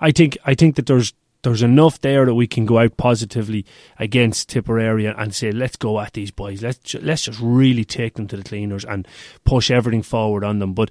I 0.00 0.12
think 0.12 0.38
I 0.44 0.54
think 0.54 0.76
that 0.76 0.86
there's 0.86 1.12
there's 1.42 1.62
enough 1.62 2.00
there 2.00 2.24
that 2.24 2.34
we 2.34 2.46
can 2.46 2.66
go 2.66 2.78
out 2.78 2.96
positively 2.96 3.66
against 3.98 4.48
Tipperary 4.48 5.06
and 5.06 5.34
say 5.34 5.50
let's 5.52 5.76
go 5.76 6.00
at 6.00 6.12
these 6.12 6.30
boys. 6.30 6.62
Let's 6.62 6.78
ju- 6.78 7.00
let's 7.02 7.22
just 7.22 7.40
really 7.40 7.84
take 7.84 8.14
them 8.14 8.28
to 8.28 8.36
the 8.36 8.44
cleaners 8.44 8.84
and 8.84 9.06
push 9.44 9.70
everything 9.70 10.02
forward 10.02 10.44
on 10.44 10.60
them. 10.60 10.72
But 10.72 10.90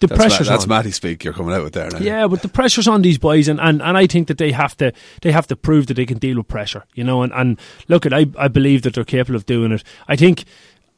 the 0.00 0.06
That's, 0.06 0.18
Ma- 0.18 0.24
pressure's 0.24 0.48
that's 0.48 0.62
on. 0.62 0.68
Matty 0.68 0.92
speak 0.92 1.24
you're 1.24 1.32
coming 1.32 1.52
out 1.52 1.64
with 1.64 1.72
there 1.72 1.90
now. 1.90 1.98
Yeah, 1.98 2.28
but 2.28 2.42
the 2.42 2.48
pressure's 2.48 2.86
on 2.86 3.02
these 3.02 3.18
boys, 3.18 3.48
and, 3.48 3.58
and, 3.60 3.82
and 3.82 3.96
I 3.96 4.06
think 4.06 4.28
that 4.28 4.38
they 4.38 4.52
have 4.52 4.76
to 4.76 4.92
they 5.22 5.32
have 5.32 5.48
to 5.48 5.56
prove 5.56 5.88
that 5.88 5.94
they 5.94 6.06
can 6.06 6.18
deal 6.18 6.36
with 6.36 6.46
pressure, 6.46 6.84
you 6.94 7.02
know. 7.02 7.22
And, 7.22 7.32
and 7.32 7.60
look, 7.88 8.06
at 8.06 8.14
I 8.14 8.26
I 8.38 8.46
believe 8.46 8.82
that 8.82 8.94
they're 8.94 9.04
capable 9.04 9.34
of 9.34 9.46
doing 9.46 9.72
it. 9.72 9.82
I 10.06 10.14
think, 10.14 10.44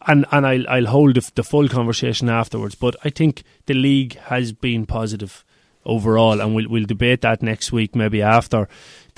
and 0.07 0.27
and 0.31 0.47
I'll 0.47 0.69
I'll 0.69 0.87
hold 0.87 1.15
the, 1.15 1.31
the 1.35 1.43
full 1.43 1.69
conversation 1.71 2.29
afterwards. 2.29 2.75
But 2.75 2.95
I 3.03 3.09
think 3.09 3.43
the 3.65 3.73
league 3.75 4.19
has 4.19 4.53
been 4.53 4.85
positive 4.85 5.47
overall, 5.91 6.41
and 6.41 6.55
we'll 6.55 6.69
we'll 6.69 6.87
debate 6.87 7.21
that 7.23 7.43
next 7.43 7.73
week, 7.73 7.95
maybe 7.95 8.23
after. 8.23 8.69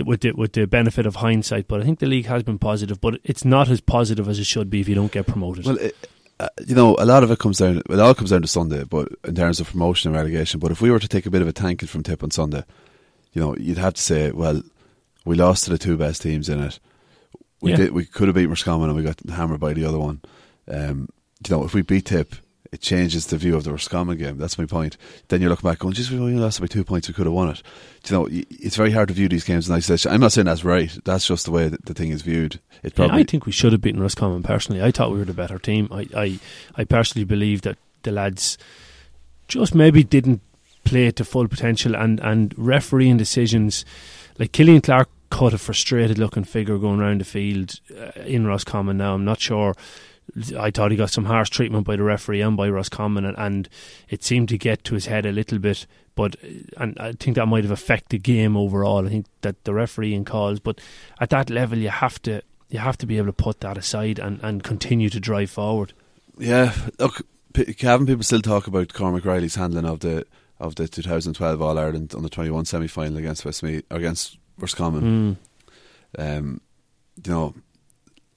With 0.05 0.23
the, 0.23 0.33
with 0.33 0.55
the 0.55 0.67
benefit 0.67 1.07
of 1.07 1.17
hindsight, 1.17 1.69
but 1.69 1.81
I 1.81 1.85
think 1.85 1.99
the 2.01 2.07
league 2.07 2.27
has 2.27 2.43
been 2.43 2.59
positive, 2.59 2.99
but 3.01 3.21
it's 3.25 3.45
not 3.45 3.69
as 3.69 3.81
positive 3.81 4.27
as 4.27 4.39
it 4.41 4.47
should 4.47 4.69
be 4.71 4.81
if 4.81 4.89
you 4.89 4.97
don't 4.97 5.13
get 5.13 5.27
promoted. 5.27 5.65
Well, 5.67 5.77
it, 5.79 5.95
uh, 6.41 6.49
you 6.67 6.75
know, 6.75 6.97
a 6.99 7.05
lot 7.05 7.23
of 7.23 7.31
it 7.31 7.39
comes 7.39 7.59
down. 7.59 7.83
It 7.89 8.01
all 8.01 8.15
comes 8.15 8.31
down 8.31 8.43
to 8.43 8.49
Sunday, 8.49 8.83
but 8.85 9.09
in 9.25 9.35
terms 9.37 9.61
of 9.61 9.69
promotion 9.71 10.09
and 10.09 10.17
relegation. 10.17 10.59
But 10.59 10.73
if 10.73 10.81
we 10.81 10.91
were 10.91 10.99
to 10.99 11.07
take 11.07 11.27
a 11.27 11.31
bit 11.31 11.43
of 11.43 11.47
a 11.47 11.53
tanking 11.53 11.87
from 11.89 12.03
Tip 12.03 12.23
on 12.25 12.31
Sunday, 12.33 12.65
you 13.33 13.41
know, 13.43 13.55
you'd 13.57 13.79
have 13.79 13.95
to 13.95 14.03
say, 14.03 14.33
well, 14.33 14.63
we 15.25 15.37
lost 15.37 15.65
to 15.65 15.71
the 15.71 15.79
two 15.79 15.97
best 15.97 16.23
teams 16.23 16.49
in 16.49 16.61
it. 16.61 16.81
We 17.61 17.71
Yeah. 17.73 17.77
did. 17.77 17.93
We 17.93 18.07
could 18.07 18.27
have 18.29 18.35
beat 18.35 18.47
Roscommon, 18.47 18.89
and 18.89 18.97
we 18.97 19.05
got 19.05 19.21
hammered 19.29 19.61
by 19.61 19.75
the 19.75 19.85
other 19.85 20.01
one. 20.01 20.21
Um, 20.69 21.11
you 21.47 21.55
know, 21.55 21.65
if 21.65 21.75
we 21.75 21.83
beat 21.83 22.07
Tip, 22.07 22.35
it 22.73 22.81
changes 22.81 23.27
the 23.27 23.37
view 23.37 23.55
of 23.55 23.65
the 23.65 23.71
Roscommon 23.71 24.17
game. 24.17 24.39
That's 24.39 24.59
my 24.59 24.65
point. 24.65 24.97
Then 25.29 25.41
you're 25.41 25.51
looking 25.51 25.69
back, 25.69 25.79
going, 25.79 25.93
"Just 25.93 26.11
we 26.11 26.19
only 26.19 26.35
lost 26.37 26.61
by 26.61 26.67
two 26.67 26.85
points. 26.85 27.07
We 27.07 27.15
could 27.15 27.27
have 27.27 27.35
won 27.35 27.51
it." 27.51 27.63
You 28.09 28.17
know, 28.17 28.29
it's 28.31 28.77
very 28.77 28.91
hard 28.91 29.09
to 29.09 29.15
view 29.15 29.29
these 29.29 29.45
games 29.45 29.69
in 29.69 29.75
isolation. 29.75 30.11
I'm 30.11 30.21
not 30.21 30.33
saying 30.33 30.47
that's 30.47 30.65
right. 30.65 30.91
That's 31.05 31.27
just 31.27 31.45
the 31.45 31.51
way 31.51 31.69
that 31.69 31.85
the 31.85 31.95
thing 31.95 32.11
is 32.11 32.23
viewed. 32.23 32.55
It 32.83 32.93
Yeah, 32.93 32.97
probably 32.97 33.21
I 33.21 33.25
think 33.25 33.45
we 33.45 33.53
should 33.53 33.73
have 33.73 33.83
beaten 33.83 34.01
Roscommon 34.01 34.43
personally. 34.43 34.83
I 34.83 34.91
thought 34.91 35.13
we 35.13 35.19
were 35.19 35.27
the 35.27 35.35
better 35.35 35.59
team. 35.59 35.89
I, 35.93 36.09
I, 36.17 36.39
I 36.75 36.85
personally 36.85 37.25
believe 37.25 37.63
that 37.63 37.77
the 38.03 38.11
lads 38.11 38.57
just 39.49 39.75
maybe 39.75 40.03
didn't 40.03 40.41
play 40.85 41.11
to 41.11 41.25
full 41.25 41.47
potential 41.49 41.95
and, 41.95 42.19
and 42.21 42.55
refereeing 42.57 43.19
decisions 43.19 43.85
like 44.39 44.53
Killian 44.53 44.81
Clark 44.81 45.09
caught 45.31 45.53
a 45.53 45.59
frustrated 45.59 46.19
looking 46.19 46.45
figure 46.45 46.79
going 46.79 47.01
around 47.01 47.21
the 47.21 47.25
field 47.25 47.75
uh, 47.97 48.21
in 48.23 48.47
Roscommon 48.47 48.99
now. 48.99 49.15
I'm 49.15 49.25
not 49.25 49.41
sure. 49.41 49.75
I 50.59 50.71
thought 50.71 50.91
he 50.91 50.97
got 50.97 51.11
some 51.11 51.27
harsh 51.27 51.51
treatment 51.51 51.87
by 51.87 51.97
the 51.97 52.03
referee 52.03 52.41
and 52.41 52.57
by 52.57 52.69
Roscommon, 52.69 53.25
and, 53.25 53.37
and 53.39 53.69
it 54.09 54.25
seemed 54.25 54.49
to 54.51 54.59
get 54.59 54.85
to 54.85 54.95
his 54.95 55.07
head 55.07 55.27
a 55.27 55.33
little 55.33 55.59
bit. 55.59 55.87
But 56.15 56.37
and 56.77 56.97
I 56.99 57.13
think 57.13 57.37
that 57.37 57.47
might 57.47 57.65
have 57.65 57.71
affected 57.71 58.11
the 58.11 58.19
game 58.19 58.57
overall. 58.57 59.07
I 59.07 59.11
think 59.11 59.27
that 59.43 59.65
the 59.65 59.75
refereeing 59.75 60.25
calls, 60.25 60.61
but 60.61 60.81
at 61.21 61.31
that 61.31 61.51
level, 61.51 61.79
you 61.79 61.91
have 61.91 62.21
to 62.23 62.43
you 62.69 62.79
have 62.79 62.97
to 62.99 63.07
be 63.07 63.19
able 63.19 63.27
to 63.27 63.33
put 63.33 63.61
that 63.61 63.77
aside 63.77 64.19
and, 64.19 64.41
and 64.43 64.63
continue 64.63 65.11
to 65.11 65.21
drive 65.21 65.51
forward. 65.51 65.93
Yeah, 66.39 66.73
look, 66.99 67.27
P- 67.53 67.75
Cavan 67.75 68.07
people 68.07 68.23
still 68.23 68.41
talk 68.41 68.67
about 68.67 68.95
Cormac 68.95 69.25
Reilly's 69.25 69.57
handling 69.57 69.85
of 69.85 70.01
the 70.01 70.27
of 70.59 70.77
the 70.77 70.89
2012 70.89 71.61
All 71.61 71.79
Ireland 71.79 72.15
on 72.15 72.23
the 72.23 72.31
21 72.31 72.65
semi 72.65 72.87
final 72.87 73.19
against 73.19 73.45
Westmeath 73.45 73.85
against 73.91 74.39
Roscommon. 74.59 75.37
Mm. 76.19 76.39
Um, 76.39 76.61
you 77.25 77.33
know, 77.33 77.55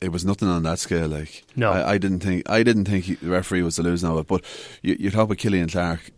it 0.01 0.12
was 0.12 0.25
nothing 0.25 0.47
on 0.47 0.63
that 0.63 0.79
scale. 0.79 1.08
Like, 1.08 1.43
No. 1.55 1.71
I, 1.71 1.93
I 1.93 1.97
didn't 1.97 2.19
think 2.19 2.49
I 2.49 2.63
didn't 2.63 2.86
think 2.86 3.05
he, 3.05 3.15
the 3.15 3.29
referee 3.29 3.63
was 3.63 3.77
the 3.77 3.84
losing 3.84 4.10
of 4.10 4.17
it. 4.17 4.27
But 4.27 4.43
you, 4.81 4.95
you 4.99 5.12
talk 5.12 5.23
about 5.23 5.38
Killian 5.38 5.69
Clark. 5.69 6.12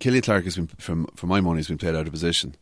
Killian 0.00 0.22
Clark 0.22 0.44
has 0.44 0.56
been, 0.56 0.68
from 0.78 1.06
for 1.14 1.26
my 1.26 1.40
money, 1.40 1.58
has 1.58 1.68
been 1.68 1.78
played 1.78 1.94
out 1.94 2.06
of 2.06 2.12
position. 2.12 2.56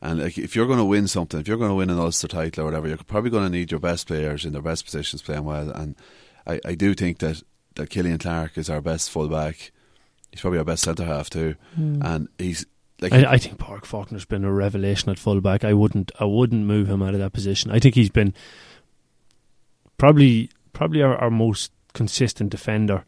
And 0.00 0.22
like, 0.22 0.38
if 0.38 0.54
you're 0.54 0.66
going 0.66 0.78
to 0.78 0.84
win 0.84 1.08
something, 1.08 1.40
if 1.40 1.48
you're 1.48 1.56
going 1.56 1.70
to 1.70 1.74
win 1.74 1.90
an 1.90 1.98
Ulster 1.98 2.28
title 2.28 2.62
or 2.62 2.64
whatever, 2.66 2.86
you're 2.86 2.98
probably 2.98 3.30
going 3.30 3.44
to 3.44 3.50
need 3.50 3.70
your 3.70 3.80
best 3.80 4.06
players 4.06 4.44
in 4.44 4.52
their 4.52 4.62
best 4.62 4.84
positions 4.84 5.22
playing 5.22 5.44
well. 5.44 5.70
And 5.70 5.96
I, 6.46 6.60
I 6.64 6.74
do 6.74 6.94
think 6.94 7.18
that 7.18 7.42
that 7.74 7.90
Killian 7.90 8.18
Clark 8.18 8.56
is 8.56 8.70
our 8.70 8.80
best 8.80 9.10
fullback. 9.10 9.72
He's 10.30 10.40
probably 10.40 10.58
our 10.58 10.64
best 10.64 10.84
centre 10.84 11.04
half 11.04 11.30
too, 11.30 11.54
hmm. 11.74 12.02
and 12.02 12.28
he's 12.38 12.66
like 13.00 13.12
I, 13.12 13.32
I 13.32 13.38
think 13.38 13.58
Park 13.58 13.86
Faulkner's 13.86 14.24
been 14.24 14.44
a 14.44 14.52
revelation 14.52 15.10
at 15.10 15.18
fullback. 15.18 15.64
I 15.64 15.72
wouldn't 15.72 16.12
I 16.20 16.24
wouldn't 16.24 16.66
move 16.66 16.88
him 16.88 17.02
out 17.02 17.14
of 17.14 17.20
that 17.20 17.32
position. 17.32 17.70
I 17.70 17.78
think 17.78 17.94
he's 17.94 18.10
been 18.10 18.34
probably 19.98 20.50
probably 20.72 21.02
our, 21.02 21.16
our 21.16 21.30
most 21.30 21.72
consistent 21.92 22.50
defender 22.50 23.04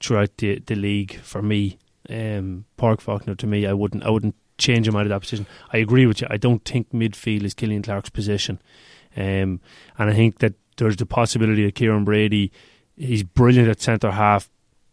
throughout 0.00 0.36
the 0.38 0.60
the 0.60 0.76
league 0.76 1.16
for 1.20 1.42
me. 1.42 1.78
Um, 2.08 2.66
Park 2.76 3.00
Faulkner 3.00 3.34
to 3.34 3.46
me, 3.46 3.66
I 3.66 3.72
wouldn't 3.72 4.04
I 4.04 4.10
wouldn't 4.10 4.36
change 4.58 4.86
him 4.86 4.94
out 4.94 5.02
of 5.02 5.08
that 5.08 5.20
position. 5.20 5.46
I 5.72 5.78
agree 5.78 6.06
with 6.06 6.20
you. 6.20 6.26
I 6.30 6.36
don't 6.36 6.64
think 6.64 6.90
midfield 6.92 7.42
is 7.42 7.54
Killian 7.54 7.82
Clark's 7.82 8.10
position, 8.10 8.60
um, 9.16 9.60
and 9.98 10.10
I 10.10 10.12
think 10.12 10.38
that 10.38 10.54
there's 10.76 10.96
the 10.96 11.06
possibility 11.06 11.64
that 11.64 11.74
Kieran 11.74 12.04
Brady 12.04 12.52
he's 12.96 13.22
brilliant 13.22 13.68
at 13.68 13.80
centre 13.80 14.10
half 14.10 14.48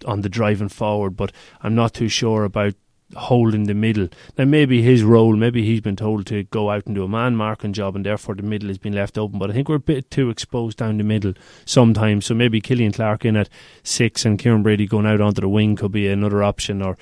on 0.05 0.21
the 0.21 0.29
driving 0.29 0.69
forward, 0.69 1.15
but 1.15 1.31
I'm 1.61 1.75
not 1.75 1.93
too 1.93 2.07
sure 2.07 2.43
about 2.43 2.73
holding 3.15 3.65
the 3.65 3.73
middle. 3.73 4.07
Now 4.37 4.45
maybe 4.45 4.81
his 4.81 5.03
role, 5.03 5.35
maybe 5.35 5.63
he's 5.63 5.81
been 5.81 5.95
told 5.95 6.25
to 6.27 6.43
go 6.43 6.69
out 6.69 6.85
and 6.85 6.95
do 6.95 7.03
a 7.03 7.07
man 7.07 7.35
marking 7.35 7.73
job 7.73 7.95
and 7.95 8.05
therefore 8.05 8.35
the 8.35 8.43
middle 8.43 8.69
has 8.69 8.77
been 8.77 8.93
left 8.93 9.17
open. 9.17 9.39
But 9.39 9.49
I 9.49 9.53
think 9.53 9.69
we're 9.69 9.75
a 9.75 9.79
bit 9.79 10.11
too 10.11 10.29
exposed 10.29 10.77
down 10.77 10.97
the 10.97 11.03
middle 11.03 11.33
sometimes. 11.65 12.25
So 12.25 12.33
maybe 12.33 12.61
Killian 12.61 12.91
Clark 12.91 13.25
in 13.25 13.35
at 13.35 13.49
six 13.83 14.25
and 14.25 14.39
Kieran 14.39 14.63
Brady 14.63 14.87
going 14.87 15.05
out 15.05 15.21
onto 15.21 15.41
the 15.41 15.49
wing 15.49 15.75
could 15.75 15.91
be 15.91 16.07
another 16.07 16.43
option 16.43 16.81
or 16.81 16.97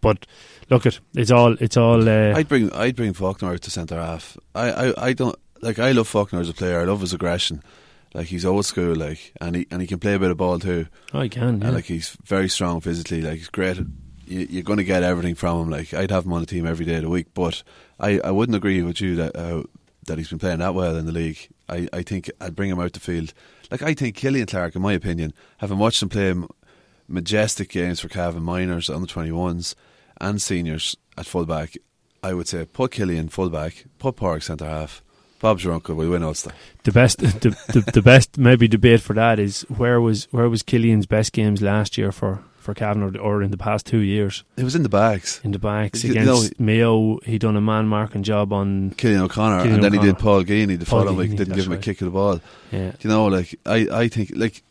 but 0.00 0.26
look 0.70 0.86
at 0.86 0.98
it's 1.14 1.30
all 1.30 1.54
it's 1.54 1.76
all 1.76 2.08
uh, 2.08 2.34
I'd 2.34 2.48
bring 2.48 2.72
I'd 2.72 2.96
bring 2.96 3.12
Faulkner 3.12 3.52
out 3.52 3.62
to 3.62 3.70
centre 3.70 4.00
half. 4.00 4.36
I, 4.54 4.70
I, 4.70 5.06
I 5.08 5.12
don't 5.12 5.36
like 5.62 5.78
I 5.78 5.92
love 5.92 6.08
Faulkner 6.08 6.40
as 6.40 6.48
a 6.48 6.54
player. 6.54 6.80
I 6.80 6.84
love 6.84 7.00
his 7.00 7.12
aggression. 7.12 7.62
Like 8.14 8.28
he's 8.28 8.44
old 8.44 8.64
school, 8.64 8.94
like 8.94 9.32
and 9.40 9.56
he 9.56 9.66
and 9.70 9.82
he 9.82 9.86
can 9.86 9.98
play 9.98 10.14
a 10.14 10.18
bit 10.18 10.30
of 10.30 10.36
ball 10.36 10.58
too. 10.58 10.86
I 11.12 11.28
can 11.28 11.60
yeah. 11.60 11.66
And 11.66 11.74
like 11.74 11.86
he's 11.86 12.16
very 12.24 12.48
strong 12.48 12.80
physically. 12.80 13.20
Like 13.20 13.38
he's 13.38 13.48
great. 13.48 13.78
You, 14.26 14.46
you're 14.50 14.62
going 14.62 14.78
to 14.78 14.84
get 14.84 15.02
everything 15.02 15.34
from 15.34 15.62
him. 15.62 15.70
Like 15.70 15.94
I'd 15.94 16.10
have 16.10 16.24
him 16.24 16.32
on 16.32 16.40
the 16.40 16.46
team 16.46 16.66
every 16.66 16.84
day 16.84 16.96
of 16.96 17.02
the 17.02 17.08
week. 17.08 17.28
But 17.34 17.62
I, 17.98 18.20
I 18.20 18.30
wouldn't 18.30 18.56
agree 18.56 18.82
with 18.82 19.00
you 19.00 19.16
that 19.16 19.36
uh, 19.36 19.62
that 20.06 20.18
he's 20.18 20.28
been 20.28 20.38
playing 20.38 20.58
that 20.58 20.74
well 20.74 20.96
in 20.96 21.06
the 21.06 21.12
league. 21.12 21.48
I, 21.68 21.88
I 21.92 22.02
think 22.02 22.30
I'd 22.40 22.56
bring 22.56 22.70
him 22.70 22.80
out 22.80 22.92
the 22.92 23.00
field. 23.00 23.32
Like 23.70 23.82
I 23.82 23.94
think 23.94 24.16
Killian 24.16 24.46
Clark, 24.46 24.76
in 24.76 24.82
my 24.82 24.92
opinion, 24.92 25.32
having 25.58 25.78
watched 25.78 26.02
him 26.02 26.08
play 26.08 26.34
majestic 27.08 27.68
games 27.68 28.00
for 28.00 28.08
Cavan 28.08 28.42
minors, 28.42 28.86
the 28.88 29.06
twenty 29.06 29.32
ones, 29.32 29.74
and 30.20 30.40
seniors 30.40 30.96
at 31.18 31.26
fullback, 31.26 31.76
I 32.22 32.34
would 32.34 32.48
say 32.48 32.64
put 32.64 32.92
Killian 32.92 33.28
fullback, 33.28 33.84
put 33.98 34.16
Park 34.16 34.42
centre 34.42 34.66
half. 34.66 35.02
Bob's 35.38 35.64
your 35.64 35.74
uncle. 35.74 35.94
We 35.94 36.08
win 36.08 36.22
Ulster. 36.22 36.52
the 36.84 36.92
best 36.92 37.18
the, 37.18 37.50
the, 37.68 37.90
the 37.92 38.02
best 38.02 38.38
maybe 38.38 38.66
debate 38.68 39.02
for 39.02 39.12
that 39.14 39.38
is 39.38 39.62
where 39.62 40.00
was 40.00 40.24
where 40.30 40.48
was 40.48 40.62
Killian's 40.62 41.06
best 41.06 41.32
games 41.32 41.60
last 41.60 41.98
year 41.98 42.10
for 42.10 42.42
for 42.66 42.74
Cavan 42.74 43.16
or, 43.16 43.42
in 43.42 43.50
the 43.50 43.56
past 43.56 43.86
two 43.86 44.00
years 44.00 44.44
It 44.58 44.64
was 44.64 44.74
in 44.74 44.82
the 44.82 44.88
bags. 44.90 45.40
in 45.44 45.52
the 45.52 45.58
backs 45.58 46.04
You 46.04 46.10
against 46.10 46.58
know- 46.60 46.64
Mayo 46.66 47.18
he 47.24 47.38
done 47.38 47.56
a 47.56 47.60
man 47.60 47.86
marking 47.88 48.22
job 48.22 48.52
on 48.52 48.90
Killian 48.98 49.22
O'Connor, 49.22 49.58
Killian 49.62 49.74
and 49.76 49.84
then 49.84 49.92
he 49.94 49.98
did 49.98 50.18
Paul 50.18 50.42
Geaney 50.44 50.78
the 50.78 50.84
Paul 50.84 51.00
following 51.04 51.16
week. 51.16 51.30
Geaney, 51.30 51.36
Didn't 51.38 51.54
give 51.54 51.66
him 51.66 51.72
a 51.72 51.78
kick 51.78 52.00
of 52.02 52.06
the 52.06 52.10
ball. 52.10 52.40
yeah 52.72 52.92
You 53.00 53.08
know, 53.08 53.26
like 53.26 53.58
I, 53.64 53.86
I 53.90 54.08
think 54.08 54.32
like 54.34 54.62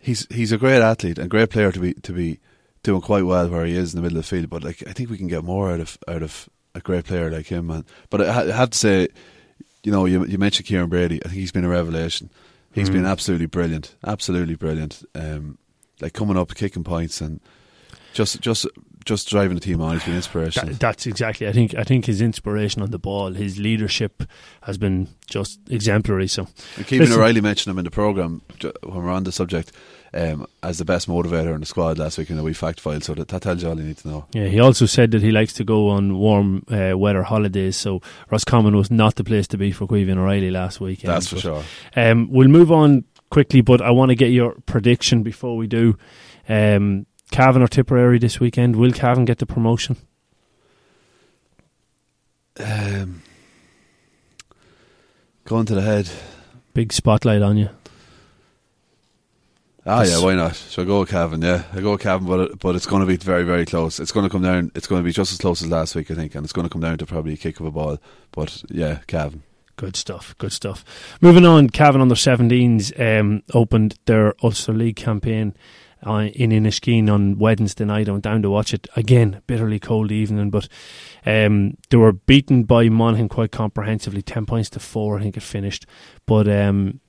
he's 0.00 0.26
he's 0.30 0.52
a 0.52 0.58
great 0.58 0.82
athlete 0.82 1.18
and 1.18 1.30
great 1.30 1.50
player 1.50 1.72
to 1.72 1.80
be 1.80 1.94
to 1.94 2.12
be 2.12 2.38
doing 2.82 3.00
quite 3.00 3.24
well 3.24 3.48
where 3.48 3.64
he 3.64 3.74
is 3.76 3.94
in 3.94 3.98
the 3.98 4.02
middle 4.02 4.18
of 4.18 4.24
the 4.24 4.28
field. 4.28 4.50
But 4.50 4.62
like 4.62 4.82
I 4.86 4.92
think 4.92 5.10
we 5.10 5.16
can 5.18 5.28
get 5.28 5.42
more 5.44 5.70
out 5.72 5.80
of 5.80 5.98
out 6.06 6.22
of 6.22 6.48
a 6.74 6.80
great 6.80 7.04
player 7.06 7.30
like 7.30 7.46
him, 7.46 7.68
man. 7.68 7.84
But 8.10 8.20
I, 8.22 8.50
I 8.50 8.52
have 8.52 8.70
to 8.70 8.78
say, 8.78 9.08
you 9.82 9.90
know, 9.92 10.04
you 10.04 10.24
you 10.26 10.38
mentioned 10.38 10.66
Kieran 10.66 10.90
Brady. 10.90 11.20
I 11.24 11.28
think 11.28 11.40
he's 11.40 11.52
been 11.52 11.64
a 11.64 11.68
revelation. 11.68 12.30
He's 12.72 12.90
been 12.90 13.06
absolutely 13.06 13.46
brilliant, 13.46 13.94
absolutely 14.04 14.56
brilliant. 14.56 15.04
Um, 15.14 15.58
like 16.00 16.12
coming 16.12 16.36
up, 16.36 16.54
kicking 16.54 16.84
points, 16.84 17.20
and 17.20 17.40
just 18.12 18.40
just 18.40 18.66
just 19.04 19.28
driving 19.28 19.54
the 19.54 19.60
team 19.60 19.80
on. 19.82 19.94
He's 19.94 20.04
been 20.04 20.16
inspirational. 20.16 20.70
That, 20.70 20.80
that's 20.80 21.06
exactly. 21.06 21.46
I 21.46 21.52
think. 21.52 21.74
I 21.76 21.84
think 21.84 22.06
his 22.06 22.20
inspiration 22.22 22.82
on 22.82 22.90
the 22.90 22.98
ball, 22.98 23.32
his 23.32 23.58
leadership, 23.58 24.22
has 24.62 24.78
been 24.78 25.08
just 25.28 25.60
exemplary. 25.68 26.26
So, 26.28 26.46
and 26.76 26.86
Keegan 26.86 27.06
Listen- 27.06 27.20
O'Reilly 27.20 27.40
mentioned 27.40 27.72
him 27.72 27.78
in 27.78 27.84
the 27.84 27.90
program 27.90 28.42
when 28.82 29.04
we're 29.04 29.10
on 29.10 29.24
the 29.24 29.32
subject 29.32 29.72
um, 30.14 30.46
as 30.62 30.78
the 30.78 30.84
best 30.84 31.06
motivator 31.08 31.52
in 31.54 31.60
the 31.60 31.66
squad 31.66 31.98
last 31.98 32.16
week 32.18 32.30
in 32.30 32.36
the 32.36 32.42
wee 32.42 32.52
fact 32.54 32.80
file. 32.80 33.00
So 33.00 33.14
that, 33.14 33.28
that 33.28 33.42
tells 33.42 33.62
you 33.62 33.68
all 33.68 33.76
you 33.76 33.84
need 33.84 33.98
to 33.98 34.08
know. 34.08 34.26
yeah, 34.32 34.46
he 34.46 34.60
also 34.60 34.86
said 34.86 35.10
that 35.10 35.20
he 35.22 35.32
likes 35.32 35.52
to 35.54 35.64
go 35.64 35.88
on 35.90 36.16
warm 36.18 36.64
uh, 36.70 36.96
weather 36.96 37.24
holidays. 37.24 37.76
So, 37.76 38.00
Roscommon 38.30 38.74
was 38.76 38.90
not 38.90 39.16
the 39.16 39.24
place 39.24 39.46
to 39.48 39.58
be 39.58 39.70
for 39.72 39.86
Caoimhín 39.86 40.16
O'Reilly 40.16 40.50
last 40.50 40.80
weekend. 40.80 41.12
That's 41.12 41.28
for 41.28 41.34
But, 41.36 41.42
sure. 41.42 41.64
Um, 41.96 42.30
we'll 42.30 42.48
move 42.48 42.70
on 42.72 43.04
quickly, 43.34 43.60
but 43.62 43.82
I 43.82 43.90
want 43.90 44.10
to 44.10 44.14
get 44.14 44.28
your 44.30 44.54
prediction 44.64 45.24
before 45.24 45.56
we 45.56 45.66
do. 45.66 45.98
Um, 46.48 47.06
Cavan 47.32 47.62
or 47.62 47.66
Tipperary 47.66 48.20
this 48.20 48.38
weekend? 48.38 48.76
Will 48.76 48.92
Cavan 48.92 49.24
get 49.24 49.38
the 49.38 49.46
promotion? 49.46 49.96
Um, 52.60 53.22
going 55.44 55.66
to 55.66 55.74
the 55.74 55.82
head. 55.82 56.08
Big 56.74 56.92
spotlight 56.92 57.42
on 57.42 57.56
you. 57.56 57.70
Ah, 59.84 60.04
yeah, 60.04 60.22
why 60.22 60.34
not? 60.36 60.54
So 60.54 60.82
I 60.82 60.84
go 60.84 61.00
with 61.00 61.10
Cavan, 61.10 61.42
yeah. 61.42 61.64
I 61.72 61.80
go 61.80 61.90
with 61.92 62.02
Cavan, 62.02 62.28
but, 62.28 62.40
it- 62.40 62.58
but 62.60 62.76
it's 62.76 62.86
going 62.86 63.00
to 63.00 63.06
be 63.06 63.16
very, 63.16 63.42
very 63.42 63.66
close. 63.66 63.98
It's 63.98 64.12
going 64.12 64.24
to 64.24 64.30
come 64.30 64.42
down, 64.42 64.70
it's 64.76 64.86
going 64.86 65.02
to 65.02 65.04
be 65.04 65.12
just 65.12 65.32
as 65.32 65.38
close 65.38 65.60
as 65.60 65.68
last 65.70 65.96
week, 65.96 66.10
I 66.10 66.14
think, 66.14 66.36
and 66.36 66.44
it's 66.44 66.52
going 66.52 66.66
to 66.68 66.72
come 66.72 66.80
down 66.80 66.98
to 66.98 67.06
probably 67.06 67.32
a 67.34 67.36
kick 67.36 67.58
of 67.58 67.66
a 67.66 67.70
ball. 67.72 67.98
But 68.30 68.62
yeah, 68.70 69.00
Cavan. 69.08 69.42
Good 69.76 69.96
stuff. 69.96 70.36
Good 70.38 70.52
stuff. 70.52 70.84
Moving 71.20 71.44
on, 71.44 71.68
Cavan 71.70 72.00
under 72.00 72.14
17s 72.14 73.20
um, 73.20 73.42
opened 73.52 73.96
their 74.06 74.34
Ulster 74.42 74.72
League 74.72 74.96
campaign 74.96 75.54
uh, 76.06 76.28
in 76.34 76.50
Inishkeen 76.50 77.12
on 77.12 77.38
Wednesday 77.38 77.84
night. 77.84 78.08
I 78.08 78.12
went 78.12 78.24
down 78.24 78.42
to 78.42 78.50
watch 78.50 78.72
it 78.72 78.86
again. 78.94 79.40
Bitterly 79.46 79.80
cold 79.80 80.12
evening, 80.12 80.50
but 80.50 80.68
um, 81.26 81.76
they 81.90 81.96
were 81.96 82.12
beaten 82.12 82.64
by 82.64 82.88
Monaghan 82.88 83.28
quite 83.28 83.52
comprehensively, 83.52 84.22
ten 84.22 84.46
points 84.46 84.70
to 84.70 84.80
four. 84.80 85.18
I 85.18 85.22
think 85.22 85.36
it 85.36 85.42
finished, 85.42 85.86
but. 86.26 86.48
Um, 86.48 87.00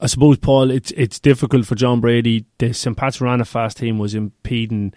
I 0.00 0.06
suppose, 0.06 0.36
Paul, 0.36 0.70
it's 0.70 0.90
it's 0.96 1.18
difficult 1.18 1.66
for 1.66 1.76
John 1.76 2.00
Brady. 2.00 2.44
The 2.58 2.74
St. 2.74 2.94
Pat's 2.94 3.20
Rannafast 3.20 3.76
team 3.76 3.98
was 3.98 4.14
impeding 4.14 4.92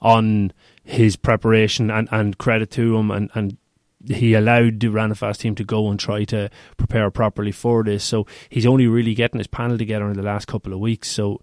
on 0.00 0.52
his 0.82 1.16
preparation, 1.16 1.90
and, 1.90 2.08
and 2.10 2.38
credit 2.38 2.70
to 2.72 2.96
him, 2.96 3.10
and, 3.10 3.30
and 3.34 3.58
he 4.06 4.34
allowed 4.34 4.80
the 4.80 4.86
Rannafast 4.88 5.38
team 5.38 5.54
to 5.56 5.64
go 5.64 5.90
and 5.90 5.98
try 5.98 6.24
to 6.24 6.48
prepare 6.76 7.10
properly 7.10 7.52
for 7.52 7.82
this. 7.82 8.04
So 8.04 8.26
he's 8.48 8.66
only 8.66 8.86
really 8.86 9.14
getting 9.14 9.38
his 9.38 9.46
panel 9.48 9.76
together 9.78 10.06
in 10.08 10.16
the 10.16 10.22
last 10.22 10.46
couple 10.46 10.72
of 10.72 10.78
weeks. 10.78 11.08
So, 11.10 11.40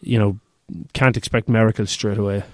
you 0.00 0.18
know, 0.18 0.38
can't 0.94 1.16
expect 1.16 1.48
miracles 1.48 1.90
straight 1.90 2.18
away. 2.18 2.44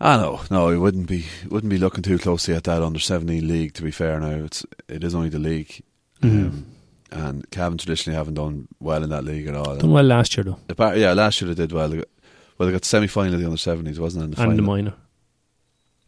I 0.00 0.16
know, 0.16 0.40
no, 0.50 0.70
he 0.70 0.76
wouldn't 0.76 1.06
be 1.06 1.24
wouldn't 1.48 1.70
be 1.70 1.78
looking 1.78 2.02
too 2.02 2.18
closely 2.18 2.52
at 2.54 2.64
that 2.64 2.82
under 2.82 2.98
seventeen 2.98 3.46
league. 3.46 3.74
To 3.74 3.82
be 3.82 3.90
fair, 3.92 4.18
now 4.18 4.44
it's 4.44 4.66
it 4.88 5.04
is 5.04 5.14
only 5.14 5.28
the 5.28 5.38
league, 5.38 5.82
Mhm. 6.20 6.46
um, 6.48 6.66
and 7.12 7.50
Cavan 7.50 7.78
traditionally 7.78 8.16
haven't 8.16 8.34
done 8.34 8.66
well 8.80 9.04
in 9.04 9.10
that 9.10 9.24
league 9.24 9.46
at 9.46 9.54
all. 9.54 9.76
Done 9.76 9.92
well 9.92 10.02
last 10.04 10.36
year 10.36 10.42
though, 10.44 10.58
Apart- 10.68 10.98
yeah, 10.98 11.12
last 11.12 11.40
year 11.40 11.48
they 11.54 11.62
did 11.62 11.70
well. 11.72 11.88
They 11.88 11.98
got, 11.98 12.08
well, 12.58 12.66
they 12.66 12.72
got 12.72 12.82
the 12.82 12.88
semi 12.88 13.06
final 13.06 13.34
of 13.34 13.40
the 13.40 13.46
under 13.46 13.56
seventies, 13.56 14.00
wasn't 14.00 14.22
it? 14.22 14.24
In 14.24 14.30
the 14.32 14.36
and 14.42 14.50
final, 14.50 14.56
the 14.56 14.62
minor, 14.62 14.94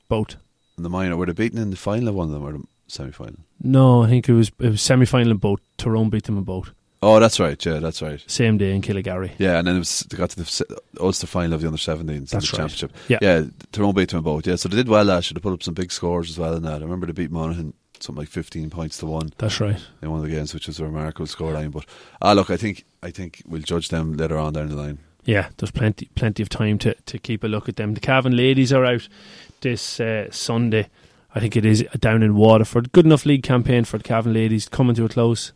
both. 0.09 0.37
In 0.77 0.83
the 0.83 0.91
minor, 0.91 1.17
were 1.17 1.27
they 1.27 1.33
beaten 1.33 1.59
in 1.59 1.71
the 1.71 1.77
final 1.77 2.09
of 2.09 2.15
one 2.15 2.29
of 2.29 2.33
them 2.33 2.45
or 2.45 2.53
the 2.53 2.65
semi 2.87 3.11
final? 3.11 3.39
No, 3.61 4.03
I 4.03 4.09
think 4.09 4.29
it 4.29 4.33
was 4.33 4.51
it 4.59 4.71
was 4.71 4.83
semi 4.83 5.07
final 5.07 5.33
in 5.33 5.39
both. 5.39 5.61
Tyrone 5.77 6.11
beat 6.11 6.25
them 6.25 6.39
in 6.39 6.45
both. 6.45 6.73
Oh, 7.03 7.21
that's 7.21 7.39
right. 7.39 7.63
Yeah, 7.65 7.79
that's 7.79 8.01
right. 8.01 8.23
Same 8.27 8.57
day 8.57 8.75
in 8.75 8.81
Killigary. 8.81 9.33
Yeah, 9.39 9.59
and 9.59 9.69
then 9.69 9.77
it 9.77 9.81
was, 9.81 10.01
they 10.01 10.17
got 10.17 10.31
to 10.31 10.37
the 10.37 10.81
Ulster 10.99 11.27
final 11.27 11.53
of 11.53 11.61
the 11.61 11.67
under 11.67 11.79
17s 11.79 12.01
in 12.01 12.25
the 12.25 12.37
right. 12.37 12.43
championship. 12.43 12.93
Yeah. 13.07 13.19
yeah, 13.21 13.45
Tyrone 13.71 13.95
beat 13.95 14.09
them 14.09 14.23
both. 14.23 14.47
Yeah, 14.47 14.57
so 14.57 14.69
they 14.69 14.77
did 14.77 14.89
well 14.89 15.05
last 15.05 15.31
year. 15.31 15.35
They 15.35 15.41
put 15.41 15.53
up 15.53 15.63
some 15.63 15.75
big 15.75 15.93
scores 15.93 16.31
as 16.31 16.39
well 16.39 16.55
in 16.55 16.63
that. 16.63 16.81
I 16.81 16.85
remember 16.85 17.07
they 17.07 17.13
beat 17.13 17.31
Monaghan 17.31 17.75
something 18.01 18.23
like 18.23 18.29
15 18.29 18.71
points 18.71 18.99
to 18.99 19.07
one 19.07 19.31
That's 19.39 19.61
right. 19.61 19.81
in 20.03 20.11
one 20.11 20.21
of 20.21 20.27
the 20.27 20.35
games, 20.35 20.55
which 20.55 20.67
was 20.67 20.81
a 20.81 20.85
remarkable 20.85 21.27
scoreline. 21.27 21.71
But 21.71 21.87
ah, 22.23 22.33
look, 22.33 22.51
I 22.51 22.57
think 22.57 22.85
I 23.03 23.11
think 23.11 23.43
we'll 23.47 23.63
judge 23.63 23.89
them 23.89 24.17
later 24.17 24.39
on 24.39 24.53
down 24.53 24.69
the 24.69 24.77
line. 24.77 24.99
Yeah, 25.25 25.49
there's 25.57 25.73
plenty 25.73 26.09
plenty 26.15 26.43
of 26.43 26.49
time 26.49 26.79
to, 26.79 26.95
to 26.95 27.19
keep 27.19 27.43
a 27.43 27.49
look 27.49 27.69
at 27.69 27.77
them. 27.77 27.95
The 27.95 28.01
Cavan 28.01 28.37
ladies 28.37 28.73
are 28.73 28.85
out 28.85 29.09
this 29.67 30.01
uh, 30.01 30.29
Sunday. 30.31 30.89
I 31.35 31.41
think 31.41 31.57
it 31.57 31.65
is 31.67 31.85
down 31.99 32.23
in 32.23 32.35
Waterford. 32.37 32.93
Good 32.93 33.05
enough 33.05 33.27
league 33.27 33.43
campaign 33.43 33.85
for 33.85 33.99
the 33.99 34.05
Cavan 34.05 34.33
ladies 34.33 34.69
coming 34.69 34.95
to 34.97 35.05
a 35.05 35.09
close. 35.09 35.53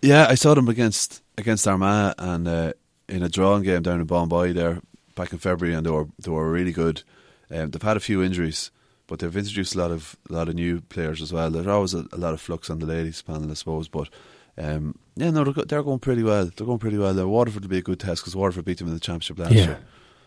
Yeah, 0.00 0.26
I 0.28 0.34
saw 0.34 0.54
them 0.54 0.68
against 0.68 1.22
against 1.36 1.66
Armagh 1.66 2.14
and 2.18 2.46
uh, 2.48 2.72
in 3.08 3.22
a 3.22 3.28
drawing 3.28 3.64
game 3.64 3.82
down 3.82 4.00
in 4.00 4.06
Bombay 4.06 4.52
there 4.52 4.80
back 5.14 5.32
in 5.32 5.38
February, 5.38 5.74
and 5.76 5.84
they 5.84 5.90
were 5.90 6.06
they 6.22 6.30
were 6.30 6.50
really 6.50 6.72
good. 6.72 7.02
Um, 7.50 7.70
they've 7.70 7.82
had 7.82 7.96
a 7.96 8.00
few 8.00 8.22
injuries, 8.22 8.70
but 9.06 9.18
they've 9.18 9.36
introduced 9.36 9.74
a 9.74 9.78
lot 9.78 9.90
of 9.90 10.16
a 10.30 10.32
lot 10.32 10.48
of 10.48 10.54
new 10.54 10.80
players 10.80 11.20
as 11.20 11.32
well. 11.32 11.50
There's 11.50 11.66
always 11.66 11.92
a, 11.94 12.06
a 12.12 12.16
lot 12.18 12.32
of 12.34 12.40
flux 12.40 12.70
on 12.70 12.78
the 12.78 12.86
ladies 12.86 13.20
panel, 13.22 13.50
I 13.50 13.54
suppose, 13.54 13.88
but. 13.88 14.08
Um, 14.56 14.94
yeah, 15.16 15.30
no, 15.30 15.42
they're, 15.42 15.64
they're 15.64 15.82
going 15.82 15.98
pretty 15.98 16.22
well. 16.22 16.44
They're 16.56 16.64
going 16.66 16.78
pretty 16.78 16.96
well. 16.96 17.12
There. 17.12 17.26
Waterford 17.26 17.62
will 17.62 17.70
be 17.70 17.78
a 17.78 17.82
good 17.82 17.98
test 17.98 18.22
because 18.22 18.36
Waterford 18.36 18.64
beat 18.64 18.78
them 18.78 18.86
in 18.86 18.94
the 18.94 19.00
championship 19.00 19.40
last 19.40 19.50
Yeah. 19.52 19.64
year. 19.64 19.78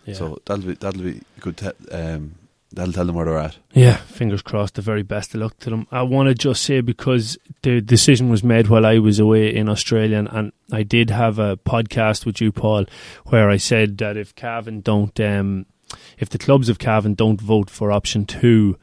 Yeah. 0.06 0.14
So 0.16 0.42
that'll 0.46 0.66
be 0.66 0.74
that'll 0.74 1.02
be 1.02 1.22
a 1.38 1.40
good. 1.40 1.56
Te- 1.56 1.90
um, 1.94 2.36
that'll 2.72 2.94
tell 2.94 3.06
them 3.06 3.16
where 3.16 3.26
they're 3.26 3.38
at. 3.38 3.58
Yeah, 3.74 3.96
fingers 3.98 4.42
crossed. 4.42 4.76
The 4.76 4.82
very 4.82 5.04
best 5.04 5.34
of 5.34 5.42
luck 5.42 5.58
to 5.60 5.70
them. 5.70 5.88
I 5.92 6.04
want 6.04 6.30
to 6.30 6.36
just 6.36 6.64
say 6.64 6.82
because 6.82 7.38
the 7.62 7.82
decision 7.82 8.30
was 8.30 8.44
made 8.44 8.68
while 8.68 8.86
I 8.86 9.00
was 9.00 9.20
away 9.20 9.54
in 9.54 9.70
Australia, 9.70 10.26
and, 10.30 10.52
I 10.70 10.84
did 10.84 11.10
have 11.12 11.40
a 11.40 11.56
podcast 11.56 12.26
with 12.26 12.42
you, 12.42 12.52
Paul, 12.52 12.88
where 13.28 13.50
I 13.50 13.56
said 13.56 13.98
that 14.00 14.18
if 14.18 14.36
Cavan 14.36 14.82
don't, 14.82 15.18
um, 15.22 15.66
if 16.18 16.28
the 16.28 16.38
clubs 16.38 16.68
of 16.68 16.78
Cavan 16.78 17.14
don't 17.14 17.40
vote 17.40 17.70
for 17.70 17.90
option 17.90 18.26
two 18.26 18.78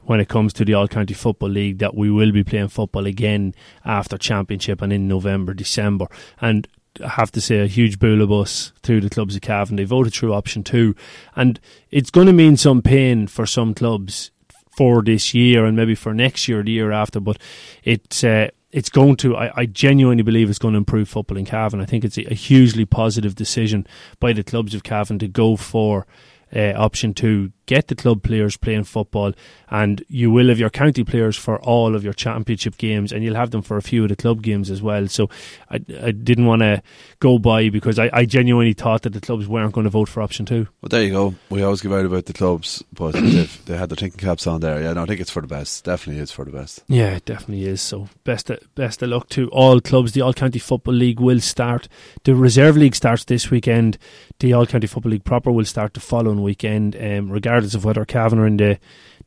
when 0.00 0.20
it 0.20 0.28
comes 0.28 0.52
to 0.52 0.66
the 0.66 0.74
All 0.74 0.86
County 0.86 1.14
Football 1.14 1.48
League, 1.48 1.78
that 1.78 1.94
we 1.94 2.10
will 2.10 2.30
be 2.30 2.44
playing 2.44 2.68
football 2.68 3.06
again 3.06 3.54
after 3.86 4.18
Championship 4.18 4.82
and 4.82 4.92
in 4.92 5.08
November, 5.08 5.54
December, 5.54 6.06
and. 6.40 6.68
I 7.02 7.08
have 7.08 7.30
to 7.32 7.40
say 7.40 7.60
a 7.60 7.66
huge 7.66 7.98
bus 7.98 8.72
through 8.82 9.00
the 9.00 9.10
clubs 9.10 9.36
of 9.36 9.42
Cavan. 9.42 9.76
They 9.76 9.84
voted 9.84 10.12
through 10.12 10.34
option 10.34 10.64
two, 10.64 10.94
and 11.36 11.60
it's 11.90 12.10
going 12.10 12.26
to 12.26 12.32
mean 12.32 12.56
some 12.56 12.82
pain 12.82 13.26
for 13.26 13.46
some 13.46 13.74
clubs 13.74 14.30
for 14.76 15.02
this 15.02 15.34
year 15.34 15.64
and 15.64 15.76
maybe 15.76 15.94
for 15.94 16.14
next 16.14 16.48
year, 16.48 16.62
the 16.62 16.70
year 16.70 16.92
after. 16.92 17.20
But 17.20 17.38
it's 17.84 18.24
uh, 18.24 18.50
it's 18.72 18.88
going 18.88 19.16
to. 19.16 19.36
I, 19.36 19.52
I 19.54 19.66
genuinely 19.66 20.22
believe 20.22 20.48
it's 20.48 20.58
going 20.58 20.74
to 20.74 20.78
improve 20.78 21.08
football 21.08 21.36
in 21.36 21.44
Cavan. 21.44 21.80
I 21.80 21.86
think 21.86 22.04
it's 22.04 22.18
a 22.18 22.34
hugely 22.34 22.84
positive 22.84 23.34
decision 23.34 23.86
by 24.18 24.32
the 24.32 24.44
clubs 24.44 24.74
of 24.74 24.82
Cavan 24.82 25.18
to 25.20 25.28
go 25.28 25.56
for 25.56 26.06
uh, 26.54 26.72
option 26.76 27.14
two. 27.14 27.52
Get 27.66 27.86
the 27.86 27.94
club 27.94 28.24
players 28.24 28.56
playing 28.56 28.84
football, 28.84 29.32
and 29.68 30.04
you 30.08 30.32
will 30.32 30.48
have 30.48 30.58
your 30.58 30.70
county 30.70 31.04
players 31.04 31.36
for 31.36 31.60
all 31.60 31.94
of 31.94 32.02
your 32.02 32.12
championship 32.12 32.76
games, 32.78 33.12
and 33.12 33.22
you'll 33.22 33.36
have 33.36 33.52
them 33.52 33.62
for 33.62 33.76
a 33.76 33.82
few 33.82 34.02
of 34.02 34.08
the 34.08 34.16
club 34.16 34.42
games 34.42 34.70
as 34.70 34.82
well. 34.82 35.06
So 35.06 35.30
I, 35.70 35.76
I 36.02 36.10
didn't 36.10 36.46
want 36.46 36.62
to 36.62 36.82
go 37.20 37.38
by 37.38 37.68
because 37.68 38.00
I, 38.00 38.10
I 38.12 38.24
genuinely 38.24 38.72
thought 38.72 39.02
that 39.02 39.12
the 39.12 39.20
clubs 39.20 39.46
weren't 39.46 39.72
going 39.72 39.84
to 39.84 39.90
vote 39.90 40.08
for 40.08 40.20
option 40.20 40.46
two. 40.46 40.66
Well, 40.82 40.88
there 40.88 41.04
you 41.04 41.12
go. 41.12 41.34
We 41.48 41.62
always 41.62 41.80
give 41.80 41.92
out 41.92 42.04
about 42.04 42.26
the 42.26 42.32
clubs, 42.32 42.82
but 42.92 43.12
they've, 43.14 43.64
they 43.66 43.76
had 43.76 43.88
their 43.88 43.96
thinking 43.96 44.18
caps 44.18 44.48
on 44.48 44.60
there. 44.60 44.82
Yeah, 44.82 44.94
no, 44.94 45.04
I 45.04 45.06
think 45.06 45.20
it's 45.20 45.30
for 45.30 45.42
the 45.42 45.46
best. 45.46 45.84
Definitely 45.84 46.22
is 46.22 46.32
for 46.32 46.44
the 46.44 46.50
best. 46.50 46.82
Yeah, 46.88 47.14
it 47.14 47.24
definitely 47.24 47.66
is. 47.66 47.80
So 47.80 48.08
best 48.24 48.50
of, 48.50 48.58
best 48.74 49.00
of 49.02 49.10
luck 49.10 49.28
to 49.30 49.48
all 49.50 49.80
clubs. 49.80 50.10
The 50.10 50.22
All 50.22 50.34
County 50.34 50.58
Football 50.58 50.94
League 50.94 51.20
will 51.20 51.40
start. 51.40 51.86
The 52.24 52.34
Reserve 52.34 52.76
League 52.76 52.96
starts 52.96 53.24
this 53.24 53.48
weekend. 53.48 53.96
The 54.40 54.54
All 54.54 54.66
County 54.66 54.86
Football 54.86 55.12
League 55.12 55.24
proper 55.24 55.52
will 55.52 55.66
start 55.66 55.94
the 55.94 56.00
following 56.00 56.42
weekend, 56.42 56.96
um, 56.96 57.30
regardless 57.30 57.74
of 57.74 57.84
whether 57.84 58.04
Cavan 58.04 58.38
are 58.38 58.46
in 58.46 58.56
the 58.56 58.78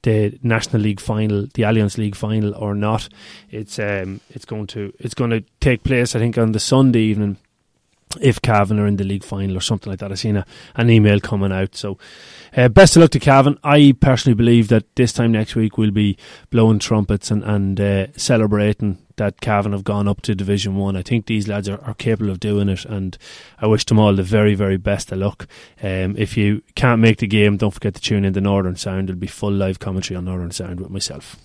the 0.01 0.37
National 0.43 0.81
League 0.81 0.99
final, 0.99 1.47
the 1.53 1.63
Alliance 1.63 1.97
League 1.97 2.15
final, 2.15 2.53
or 2.55 2.75
not. 2.75 3.07
It's 3.49 3.79
um 3.79 4.21
it's 4.31 4.45
going 4.45 4.67
to 4.67 4.93
it's 4.99 5.13
going 5.13 5.29
to 5.29 5.41
take 5.61 5.83
place. 5.83 6.15
I 6.15 6.19
think 6.19 6.37
on 6.37 6.51
the 6.51 6.59
Sunday 6.59 6.99
evening. 6.99 7.37
If 8.21 8.41
Cavan 8.41 8.79
are 8.79 8.87
in 8.87 8.97
the 8.97 9.03
league 9.03 9.23
final 9.23 9.57
or 9.57 9.61
something 9.61 9.89
like 9.89 9.99
that, 9.99 10.11
I've 10.11 10.19
seen 10.19 10.37
a, 10.37 10.45
an 10.75 10.89
email 10.89 11.19
coming 11.19 11.51
out. 11.51 11.75
So, 11.75 11.97
uh, 12.55 12.69
best 12.69 12.95
of 12.95 13.01
luck 13.01 13.11
to 13.11 13.19
Cavan. 13.19 13.57
I 13.63 13.95
personally 13.99 14.35
believe 14.35 14.67
that 14.67 14.95
this 14.95 15.13
time 15.13 15.31
next 15.31 15.55
week 15.55 15.77
we'll 15.77 15.91
be 15.91 16.17
blowing 16.49 16.79
trumpets 16.79 17.31
and, 17.31 17.43
and 17.43 17.79
uh, 17.79 18.07
celebrating 18.17 18.99
that 19.17 19.41
Cavan 19.41 19.73
have 19.73 19.83
gone 19.83 20.07
up 20.07 20.21
to 20.21 20.35
Division 20.35 20.75
1. 20.75 20.95
I 20.95 21.01
think 21.01 21.25
these 21.25 21.47
lads 21.47 21.69
are, 21.69 21.81
are 21.81 21.93
capable 21.93 22.31
of 22.31 22.39
doing 22.39 22.69
it 22.69 22.85
and 22.85 23.17
I 23.59 23.67
wish 23.67 23.85
them 23.85 23.99
all 23.99 24.15
the 24.15 24.23
very, 24.23 24.55
very 24.55 24.77
best 24.77 25.11
of 25.11 25.19
luck. 25.19 25.47
Um, 25.81 26.15
if 26.17 26.35
you 26.37 26.63
can't 26.75 27.01
make 27.01 27.17
the 27.17 27.27
game, 27.27 27.57
don't 27.57 27.71
forget 27.71 27.93
to 27.95 28.01
tune 28.01 28.25
in 28.25 28.33
to 28.33 28.41
Northern 28.41 28.75
Sound. 28.75 29.07
There'll 29.07 29.19
be 29.19 29.27
full 29.27 29.51
live 29.51 29.79
commentary 29.79 30.17
on 30.17 30.25
Northern 30.25 30.51
Sound 30.51 30.79
with 30.79 30.89
myself. 30.89 31.37